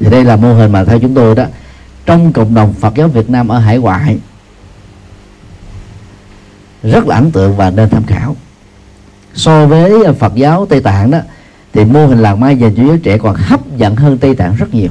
[0.00, 1.44] Thì đây là mô hình mà theo chúng tôi đó,
[2.06, 4.18] trong cộng đồng Phật giáo Việt Nam ở hải ngoại,
[6.82, 8.36] rất là ấn tượng và nên tham khảo.
[9.34, 11.18] So với Phật giáo Tây Tạng đó,
[11.72, 14.56] thì mô hình làng mai dành cho giới trẻ còn hấp dẫn hơn Tây Tạng
[14.56, 14.90] rất nhiều.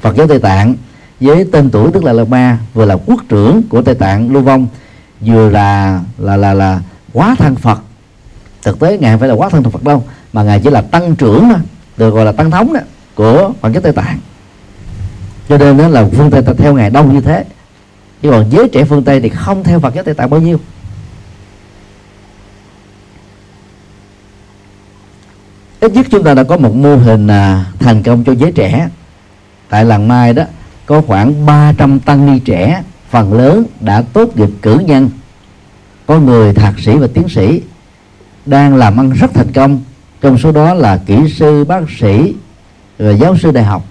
[0.00, 0.74] Phật giáo Tây Tạng
[1.20, 4.42] với tên tuổi tức là Lạt Ma vừa là quốc trưởng của Tây Tạng Lưu
[4.42, 4.66] Vong
[5.20, 6.80] vừa là là là là
[7.12, 7.80] quá thân Phật.
[8.62, 11.48] Thực tế ngài phải là quá thân Phật đâu mà ngài chỉ là tăng trưởng
[11.48, 11.56] đó,
[11.96, 12.80] được gọi là tăng thống đó
[13.14, 14.18] của Phật giáo Tây Tạng.
[15.48, 17.44] Cho nên đó là phương Tây ta theo ngài đông như thế.
[18.22, 20.60] Chứ còn giới trẻ phương Tây thì không theo Phật giáo Tây Tạng bao nhiêu.
[25.80, 28.88] Ít nhất chúng ta đã có một mô hình à, thành công cho giới trẻ.
[29.68, 30.44] Tại làng Mai đó
[30.90, 35.10] có khoảng 300 tăng ni trẻ, phần lớn đã tốt nghiệp cử nhân.
[36.06, 37.62] Có người thạc sĩ và tiến sĩ
[38.46, 39.80] đang làm ăn rất thành công.
[40.20, 42.34] Trong số đó là kỹ sư, bác sĩ
[42.98, 43.84] và giáo sư đại học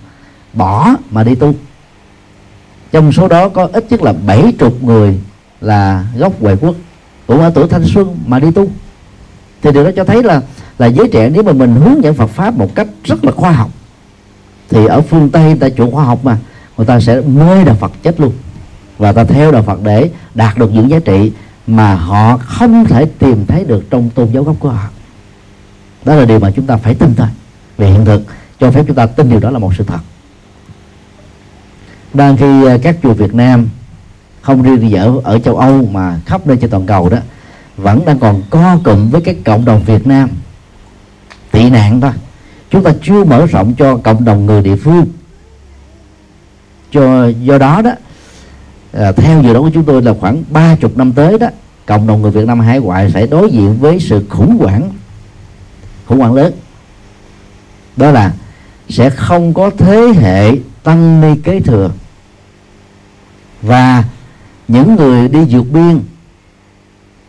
[0.54, 1.54] bỏ mà đi tu.
[2.92, 5.20] Trong số đó có ít nhất là bảy chục người
[5.62, 6.76] là gốc ngoại quốc
[7.28, 8.68] cũng ở tuổi thanh xuân mà đi tu.
[9.62, 10.42] Thì điều đó cho thấy là
[10.78, 13.52] là giới trẻ nếu mà mình hướng dẫn Phật pháp một cách rất là khoa
[13.52, 13.70] học,
[14.70, 16.38] thì ở phương Tây ta chủ khoa học mà
[16.80, 18.34] người ta sẽ mê đạo Phật chết luôn.
[18.98, 21.32] Và ta theo đạo Phật để đạt được những giá trị
[21.68, 24.90] mà họ không thể tìm thấy được trong tôn giáo gốc của họ.
[26.06, 27.28] Đó là điều mà chúng ta phải tin thôi.
[27.78, 28.24] Về hiện thực,
[28.60, 30.00] cho phép chúng ta tin điều đó là một sự thật.
[32.14, 33.68] Đang khi à, các chùa Việt Nam
[34.42, 37.18] không riêng gì ở ở châu Âu mà khắp nơi trên toàn cầu đó,
[37.78, 40.30] vẫn đang còn co cụm với các cộng đồng Việt Nam.
[41.52, 42.12] Tị nạn thôi.
[42.70, 45.06] Chúng ta chưa mở rộng cho cộng đồng người địa phương
[46.92, 47.92] cho do đó đó
[48.94, 51.48] à, theo dự đoán của chúng tôi là khoảng ba chục năm tới đó
[51.86, 54.92] cộng đồng người Việt Nam hải ngoại sẽ đối diện với sự khủng hoảng
[56.06, 56.54] khủng hoảng lớn.
[57.98, 58.34] Đó là
[58.90, 60.52] sẽ không có thế hệ
[60.84, 61.92] tăng ni kế thừa
[63.62, 64.04] và
[64.68, 66.00] những người đi vượt biên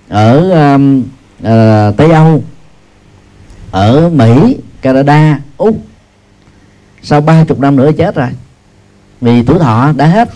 [0.08, 2.42] ở um, uh, Tây Âu
[3.70, 5.76] ở Mỹ Canada úc.
[7.02, 8.28] Sau ba chục năm nữa chết rồi
[9.20, 10.28] vì tuổi thọ đã hết,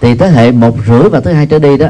[0.00, 1.88] thì thế hệ một rưỡi và thứ hai trở đi đó,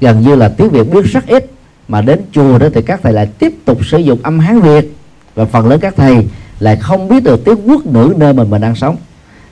[0.00, 1.50] gần như là tiếng việt biết rất ít.
[1.88, 4.96] Mà đến chùa đó thì các thầy lại tiếp tục sử dụng âm hán việt.
[5.34, 6.26] Và phần lớn các thầy
[6.60, 8.96] lại không biết được tiếng quốc ngữ nơi mà mình đang sống.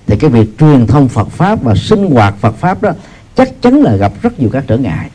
[0.06, 2.90] Thì cái việc truyền thông Phật pháp và sinh hoạt Phật pháp đó
[3.36, 5.10] chắc chắn là gặp rất nhiều các trở ngại.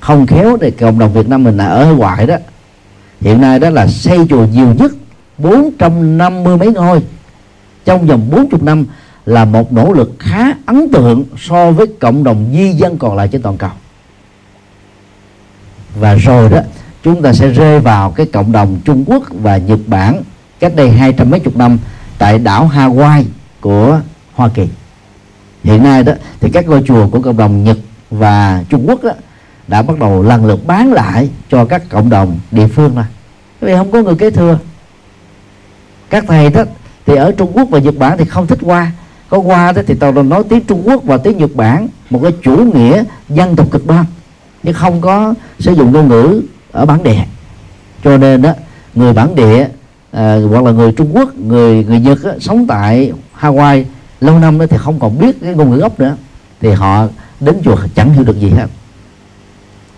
[0.00, 2.36] Không khéo thì cộng đồng Việt Nam mình là ở ngoại đó.
[3.20, 4.92] Hiện nay đó là xây chùa nhiều nhất
[5.38, 7.02] 450 mấy ngôi.
[7.84, 8.84] Trong vòng 40 năm
[9.26, 13.28] là một nỗ lực khá ấn tượng so với cộng đồng di dân còn lại
[13.32, 13.70] trên toàn cầu.
[16.00, 16.58] Và rồi đó
[17.02, 20.22] chúng ta sẽ rơi vào cái cộng đồng Trung Quốc và Nhật Bản
[20.60, 21.78] cách đây hai trăm mấy chục năm
[22.18, 23.24] tại đảo Hawaii
[23.60, 24.00] của
[24.34, 24.68] Hoa Kỳ.
[25.64, 27.78] Hiện nay đó thì các ngôi chùa của cộng đồng Nhật
[28.10, 29.10] và Trung Quốc đó,
[29.68, 33.04] đã bắt đầu lần lượt bán lại cho các cộng đồng địa phương này,
[33.60, 34.58] vì không có người kế thừa.
[36.10, 36.64] Các thầy đó
[37.06, 38.92] thì ở Trung Quốc và Nhật Bản thì không thích qua
[39.34, 42.32] có qua đó thì toàn nói tiếng Trung Quốc và tiếng Nhật Bản một cái
[42.42, 44.04] chủ nghĩa dân tộc cực đoan
[44.62, 47.24] nhưng không có sử dụng ngôn ngữ ở bản địa.
[48.04, 48.52] Cho nên đó
[48.94, 49.68] người bản địa
[50.12, 53.84] à, hoặc là người Trung Quốc người người Nhật á, sống tại Hawaii
[54.20, 56.16] lâu năm đó thì không còn biết cái ngôn ngữ gốc nữa
[56.60, 57.06] thì họ
[57.40, 58.66] đến chùa chẳng hiểu được gì hết.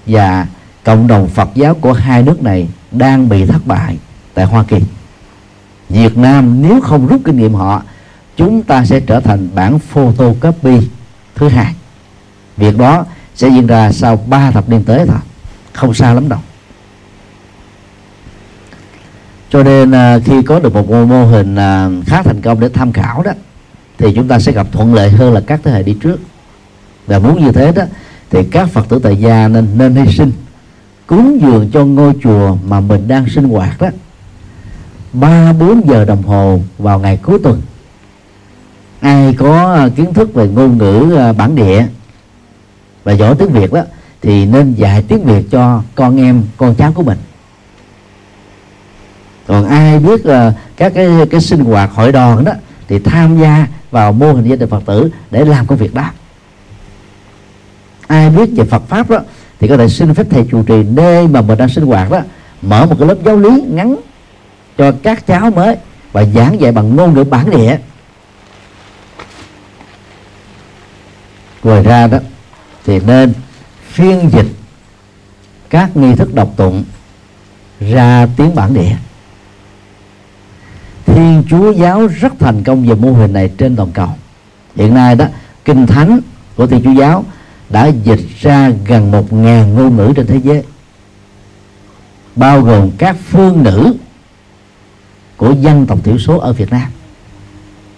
[0.07, 0.47] Và
[0.85, 3.99] cộng đồng Phật giáo của hai nước này đang bị thất bại
[4.35, 4.79] tại Hoa Kỳ.
[5.89, 7.83] Việt Nam nếu không rút kinh nghiệm họ
[8.37, 10.89] chúng ta sẽ trở thành bản photocopy
[11.35, 11.75] thứ hai.
[12.57, 15.19] Việc đó sẽ diễn ra sau 3 thập niên tới thôi,
[15.73, 16.39] không xa lắm đâu.
[19.51, 22.93] Cho nên à, khi có được một mô hình à, khá thành công để tham
[22.93, 23.33] khảo đó,
[23.99, 26.21] thì chúng ta sẽ gặp thuận lợi hơn là các thế hệ đi trước.
[27.07, 27.83] Và muốn như thế đó,
[28.31, 30.33] thì các phật tử tại gia nên nên hy sinh,
[31.07, 33.89] cúng dường cho ngôi chùa mà mình đang sinh hoạt đó.
[35.13, 37.63] Ba, bốn giờ đồng hồ vào ngày cuối tuần
[39.01, 41.87] ai có ờ, kiến thức về ngôn ngữ ờ, bản địa
[43.05, 43.83] và giỏi tiếng việt đó
[44.23, 47.19] thì nên dạy tiếng việt cho con em con cháu của mình.
[49.47, 52.53] Còn ai biết uh, các cái cái sinh hoạt hội đoàn đó
[52.89, 56.11] thì tham gia vào mô hình gia đình phật tử để làm công việc đó.
[58.07, 59.19] Ai biết về phật pháp đó
[59.61, 62.21] thì có thể xin phép thầy chủ trì nơi mà mình đang sinh hoạt đó
[62.63, 63.97] mở một cái lớp giáo lý ngắn
[64.79, 65.77] cho các cháu mới
[66.13, 67.79] và giảng dạy bằng ngôn ngữ bản địa.
[71.67, 72.19] Ngoài ra đó,
[72.85, 73.33] thì nên
[73.83, 74.47] phiên dịch
[75.71, 76.85] các nghi thức đọc tụng
[77.81, 78.97] ra tiếng bản địa.
[81.07, 84.09] Thiên chúa giáo rất thành công về mô hình này trên toàn cầu.
[84.77, 85.27] Hiện nay đó,
[85.65, 86.21] kinh thánh
[86.57, 87.25] của thiên chúa giáo
[87.69, 90.63] đã dịch ra gần một ngàn ngôn ngữ trên thế giới,
[92.37, 93.95] bao gồm các phương ngữ
[95.37, 96.91] của dân tộc thiểu số ở Việt Nam.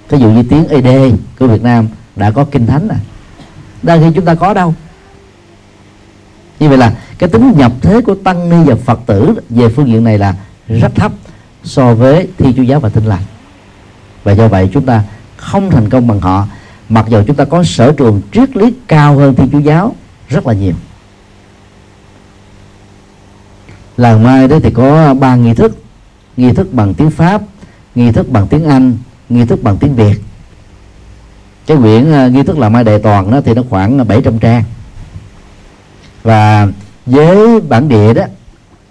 [0.08, 2.98] Ví dụ như tiếng ED của Việt Nam đã có kinh thánh này
[3.82, 4.74] đang khi chúng ta có đâu.
[6.60, 9.88] Như vậy là cái tính nhập thế của tăng ni và phật tử về phương
[9.88, 10.34] diện này là
[10.68, 11.12] rất thấp
[11.64, 13.22] so với thi chúa giáo và tinh lành.
[14.24, 15.02] Và do vậy chúng ta
[15.36, 16.46] không thành công bằng họ.
[16.88, 19.94] Mặc dù chúng ta có sở trường triết lý cao hơn thi chúa giáo
[20.28, 20.74] rất là nhiều.
[23.96, 25.78] Làng mai đấy thì có ba nghi thức.
[26.36, 27.42] Nghi thức bằng tiếng pháp,
[27.94, 28.96] nghi thức bằng tiếng anh,
[29.28, 30.20] nghi thức bằng tiếng việt
[31.68, 34.62] cái quyển ờ, nghi thức làm mai đề toàn đó thì nó khoảng 700 trang.
[36.22, 36.66] Và
[37.06, 38.22] với bản địa đó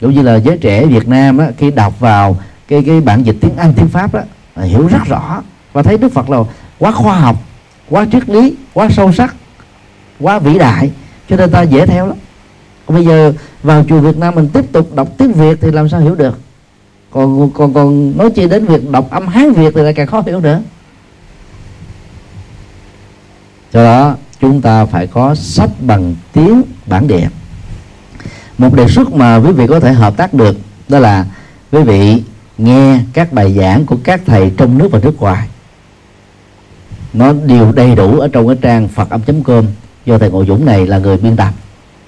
[0.02, 3.36] cũng như là giới trẻ Việt Nam đó, khi đọc vào cái cái bản dịch
[3.42, 4.22] tiếng Anh tiếng Pháp đó
[4.64, 5.42] hiểu rất rõ
[5.74, 6.38] và thấy Đức Phật là
[6.80, 7.36] quá khoa học
[7.90, 9.36] quá triết lý quá sâu sắc
[10.20, 10.92] quá vĩ đại
[11.30, 12.18] cho nên ta dễ theo lắm.
[12.86, 15.90] Còn bây giờ vào chùa Việt Nam mình tiếp tục đọc tiếng Việt thì làm
[15.90, 16.40] sao hiểu được?
[17.12, 20.24] Còn còn còn nói chi đến việc đọc âm Hán Việt thì lại càng khó
[20.26, 20.62] hiểu nữa
[23.74, 27.30] do đó, chúng ta phải có sách bằng tiếng bản địa.
[28.58, 30.58] Một đề xuất mà quý vị có thể hợp tác được,
[30.88, 31.26] đó là
[31.72, 32.24] quý vị
[32.58, 35.48] nghe các bài giảng của các thầy trong nước và nước ngoài.
[37.14, 39.66] Nó đều đầy đủ ở trong cái trang phật âm com,
[40.06, 41.54] do thầy ngộ dũng này là người biên tập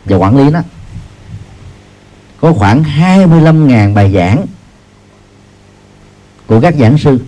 [0.05, 0.59] và quản lý nó.
[2.41, 4.45] Có khoảng 25.000 bài giảng
[6.47, 7.19] của các giảng sư.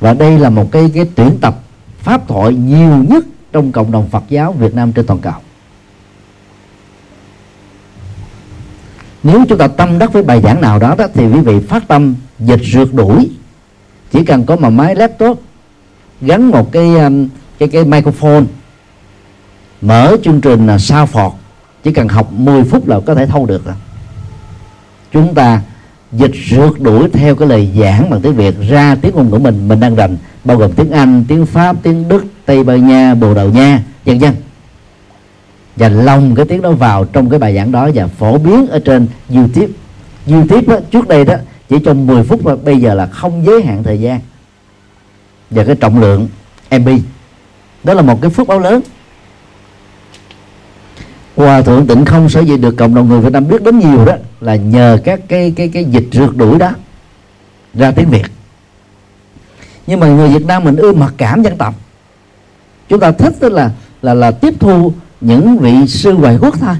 [0.00, 1.60] Và đây là một cái cái tuyển tập
[2.02, 5.34] pháp thoại nhiều nhất trong cộng đồng Phật giáo Việt Nam trên toàn cầu.
[9.22, 11.88] Nếu chúng ta tâm đắc với bài giảng nào đó, đó thì quý vị phát
[11.88, 13.30] tâm dịch rượt đuổi.
[14.12, 15.42] Chỉ cần có một máy laptop
[16.20, 17.28] gắn một cái um,
[17.58, 18.44] cái cái microphone
[19.80, 21.32] mở chương trình là sao phọt
[21.82, 23.74] chỉ cần học 10 phút là có thể thâu được rồi.
[25.12, 25.62] Chúng ta
[26.12, 29.68] dịch rượt đuổi theo cái lời giảng bằng tiếng việt ra tiếng ngôn ngữ mình
[29.68, 33.34] mình đang rành bao gồm tiếng anh tiếng pháp tiếng đức tây ban nha bồ
[33.34, 34.32] đào nha vân vân.
[35.76, 38.78] Và lồng cái tiếng đó vào trong cái bài giảng đó và phổ biến ở
[38.78, 39.72] trên youtube.
[40.26, 41.34] Youtube đó, trước đây đó
[41.68, 44.20] chỉ trong 10 phút mà bây giờ là không giới hạn thời gian.
[45.50, 46.28] Và cái trọng lượng
[46.70, 46.88] mb
[47.84, 48.82] đó là một cái phước báo lớn
[51.36, 54.04] hòa thượng tịnh không sở dĩ được cộng đồng người việt nam biết đến nhiều
[54.04, 56.70] đó là nhờ các cái cái cái dịch rượt đuổi đó
[57.74, 58.26] ra tiếng việt.
[59.86, 61.74] Nhưng mà người việt nam mình ưa mặc cảm dân tộc.
[62.88, 63.70] Chúng ta thích tức là
[64.02, 66.74] là là tiếp thu những vị sư ngoại quốc thôi.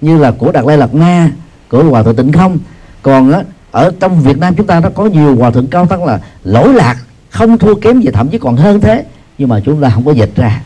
[0.00, 1.30] Như là của đạt lai lạt ma
[1.68, 2.58] của hòa thượng tịnh không.
[3.02, 6.04] Còn á, ở trong việt nam chúng ta nó có nhiều hòa thượng cao tăng
[6.04, 6.96] là lỗi lạc
[7.30, 9.04] không thua kém gì thậm chí còn hơn thế.
[9.38, 10.62] Nhưng mà chúng ta không có dịch ra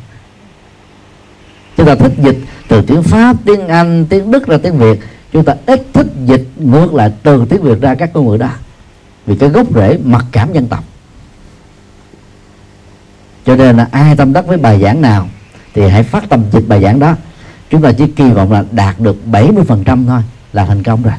[1.76, 5.00] chúng ta thích dịch từ tiếng pháp tiếng anh tiếng đức ra tiếng việt.
[5.32, 8.50] Chúng ta ít thích dịch ngược lại từ tiếng việt ra các ngôn ngữ đó.
[9.26, 10.84] Vì cái gốc rễ mặc cảm dân tộc.
[13.46, 15.28] Cho nên là ai tâm đắc với bài giảng nào
[15.74, 17.14] thì hãy phát tâm dịch bài giảng đó.
[17.70, 20.20] Chúng ta chỉ kỳ vọng là đạt được 70% thôi
[20.52, 21.14] là thành công rồi.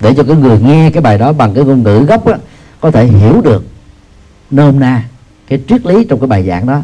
[0.00, 2.34] Để cho cái người nghe cái bài đó bằng cái ngôn ngữ gốc á,
[2.80, 3.66] có thể hiểu được
[4.50, 5.04] nôm na
[5.48, 6.80] cái triết lý trong cái bài giảng đó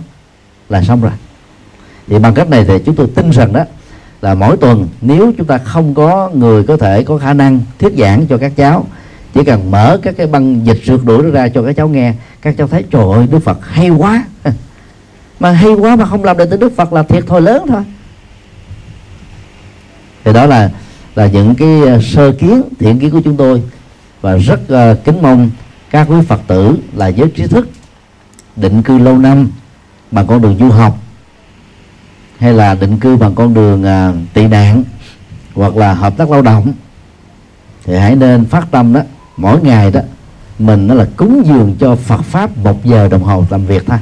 [0.68, 1.12] là xong rồi
[2.08, 3.64] thì bằng cách này thì chúng tôi tin rằng đó
[4.22, 7.92] là mỗi tuần nếu chúng ta không có người có thể có khả năng thuyết
[7.98, 8.86] giảng cho các cháu
[9.34, 12.54] chỉ cần mở các cái băng dịch rượt đuổi ra cho các cháu nghe các
[12.58, 14.24] cháu thấy trời ơi đức phật hay quá.
[15.40, 17.82] Mà hay quá mà không làm được tới đức phật là thiệt thôi lớn thôi.
[20.24, 20.70] Thì đó là
[21.14, 23.62] là những cái ờ, sơ kiến thiện kiến của chúng tôi.
[24.20, 25.50] Và rất uh, kính mong
[25.90, 27.68] các quý phật tử là giới trí thức
[28.56, 29.50] định cư lâu năm
[30.10, 30.98] bằng con đường du học
[32.38, 34.84] hay là định cư bằng con đường à, tị nạn
[35.54, 36.72] hoặc là hợp tác lao động
[37.84, 39.00] thì hãy nên phát tâm đó.
[39.36, 40.00] Mỗi ngày đó
[40.58, 43.98] mình nó là cúng dường cho Phật pháp một giờ đồng hồ làm việc thôi.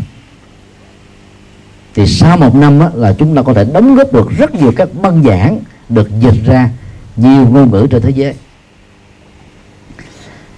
[1.94, 4.72] Thì sau một năm đó, là chúng ta có thể đóng góp được rất nhiều
[4.76, 5.58] các băng giảng
[5.88, 6.70] được dịch ra
[7.16, 8.34] nhiều ngôn ngữ trên thế giới.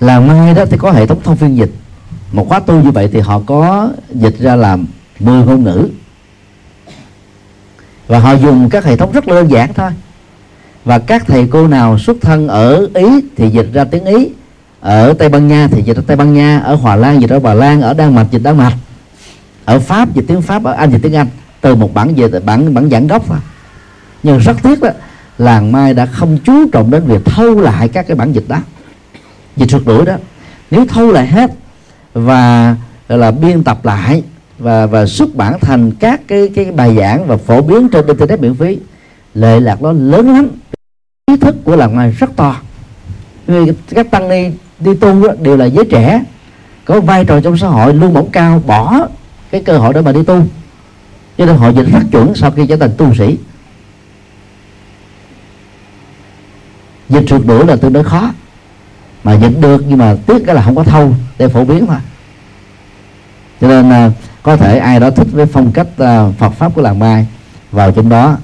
[0.01, 1.71] Là mai đó thì có hệ thống thông phiên dịch.
[2.33, 4.87] Một khóa tu như vậy thì họ có dịch ra làm
[5.21, 5.89] 10 ngôn ngữ
[8.09, 9.91] và họ dùng các hệ thống rất đơn giản thôi.
[10.85, 13.07] Và các thầy cô nào xuất thân ở ý
[13.37, 14.29] thì dịch ra tiếng ý.
[14.81, 16.59] Ở tây ban nha thì dịch ra tây ban nha.
[16.59, 17.81] Ở hòa lan dịch ra hòa lan.
[17.81, 18.73] Ở đan mạch dịch đan mạch.
[19.65, 21.27] Ở pháp dịch tiếng pháp, ở anh dịch tiếng anh.
[21.61, 23.37] Từ một bản dịch bản bản giảng gốc mà
[24.23, 24.91] nhưng rất tiếc đó,
[25.39, 28.59] làng mai đã không chú trọng đến việc thâu lại các cái bản dịch đó.
[29.57, 30.17] Dịch sụt đuổi đó.
[30.71, 31.51] Nếu thâu lại hết
[32.15, 32.77] và
[33.09, 34.23] là biên tập lại
[34.59, 38.41] và và xuất bản thành các cái cái bài giảng và phổ biến trên internet
[38.41, 38.79] miễn phí.
[39.35, 40.49] Lệ lạc nó lớn lắm.
[41.27, 42.57] Ý thức của làng ngoài rất to.
[43.47, 44.51] Vì các tăng ni
[44.81, 46.25] đi tu đó, đều là giới trẻ
[46.85, 49.09] có vai trò trong xã hội luôn mỏng cao bỏ
[49.51, 50.43] cái cơ hội để mà đi tu.
[51.39, 53.39] Cho nên họ dịch rất chuẩn sau khi trở thành tu sĩ.
[57.09, 58.33] Dịch trượt đuổi là tương đối khó.
[59.25, 61.97] Mà dịch được nhưng mà tiếc cái là không có thâu để phổ biến thôi
[63.61, 64.11] cho nên à,
[64.49, 67.27] có thể ai đó thích với phong cách uh, Phật pháp của làng Mai.
[67.73, 68.37] Vào trong đó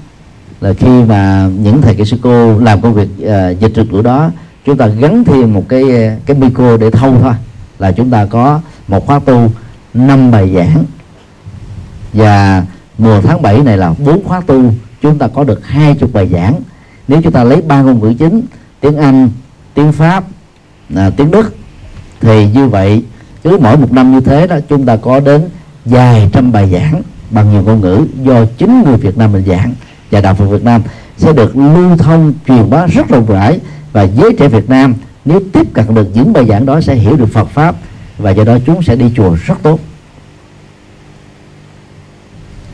[0.61, 4.01] là khi mà những thầy kỹ sư cô làm công việc uh, dịch thuật của
[4.01, 4.31] đó
[4.65, 7.33] chúng ta gắn thêm một cái ờ, cái micro để thâu thôi.
[7.79, 9.51] Là chúng ta có một khóa tu
[9.93, 10.85] năm bài giảng.
[12.13, 12.65] Và
[12.97, 16.29] mùa tháng 7 này là bốn khóa tu chúng ta có được hai chục bài
[16.31, 16.55] giảng.
[17.07, 18.41] Nếu chúng ta lấy ba ngôn ngữ chính
[18.79, 19.29] tiếng Anh
[19.73, 20.23] tiếng Pháp
[20.95, 21.55] à, tiếng Đức
[22.21, 23.03] thì như vậy
[23.43, 25.49] cứ mỗi một năm như thế đó chúng ta có đến
[25.85, 29.73] vài trăm bài giảng bằng nhiều ngôn ngữ do chính người Việt Nam mình giảng
[30.11, 30.81] và đạo Phật Việt Nam
[31.17, 33.59] sẽ được lưu thông truyền bá rất rộng rãi.
[33.93, 34.93] Và giới trẻ Việt Nam
[35.25, 37.75] nếu tiếp cận được những bài giảng đó sẽ hiểu được Phật pháp
[38.17, 39.79] và do đó chúng sẽ đi chùa rất tốt.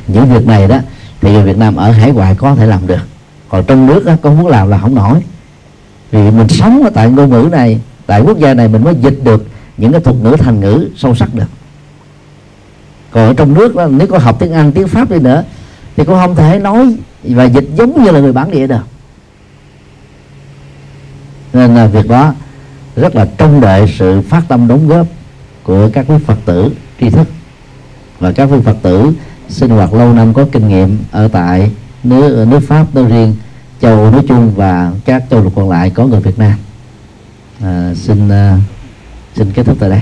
[0.08, 0.80] Những việc này đó
[1.22, 3.02] thì người Việt Nam ở hải ngoại có thể làm được.
[3.50, 5.20] Còn trong nước đó, có muốn làm là không nổi.
[6.12, 9.20] Vì mình sống ở tại ngôn ngữ này tại quốc gia này mình mới dịch
[9.24, 9.48] được
[9.78, 11.46] những cái thuật ngữ thành ngữ sâu sắc được
[13.12, 15.44] còn ở trong nước đó, nếu có học tiếng Anh tiếng Pháp đi nữa
[15.96, 18.82] thì cũng không thể nói và dịch giống như là người bản địa được.
[21.54, 22.34] Nên là việc đó
[22.96, 25.08] rất là trông đợi sự phát tâm đóng góp
[25.64, 27.28] của các quý Phật tử tri thức.
[28.20, 29.12] Và các quý Phật tử
[29.50, 31.72] sinh hoạt lâu năm có kinh nghiệm ở tại
[32.04, 33.36] nước ở nước Pháp nói riêng
[33.82, 36.54] châu nói chung và các châu lục còn lại có người Việt Nam.
[37.64, 38.60] À, xin uh,
[39.36, 40.02] xin kết thúc tại đây.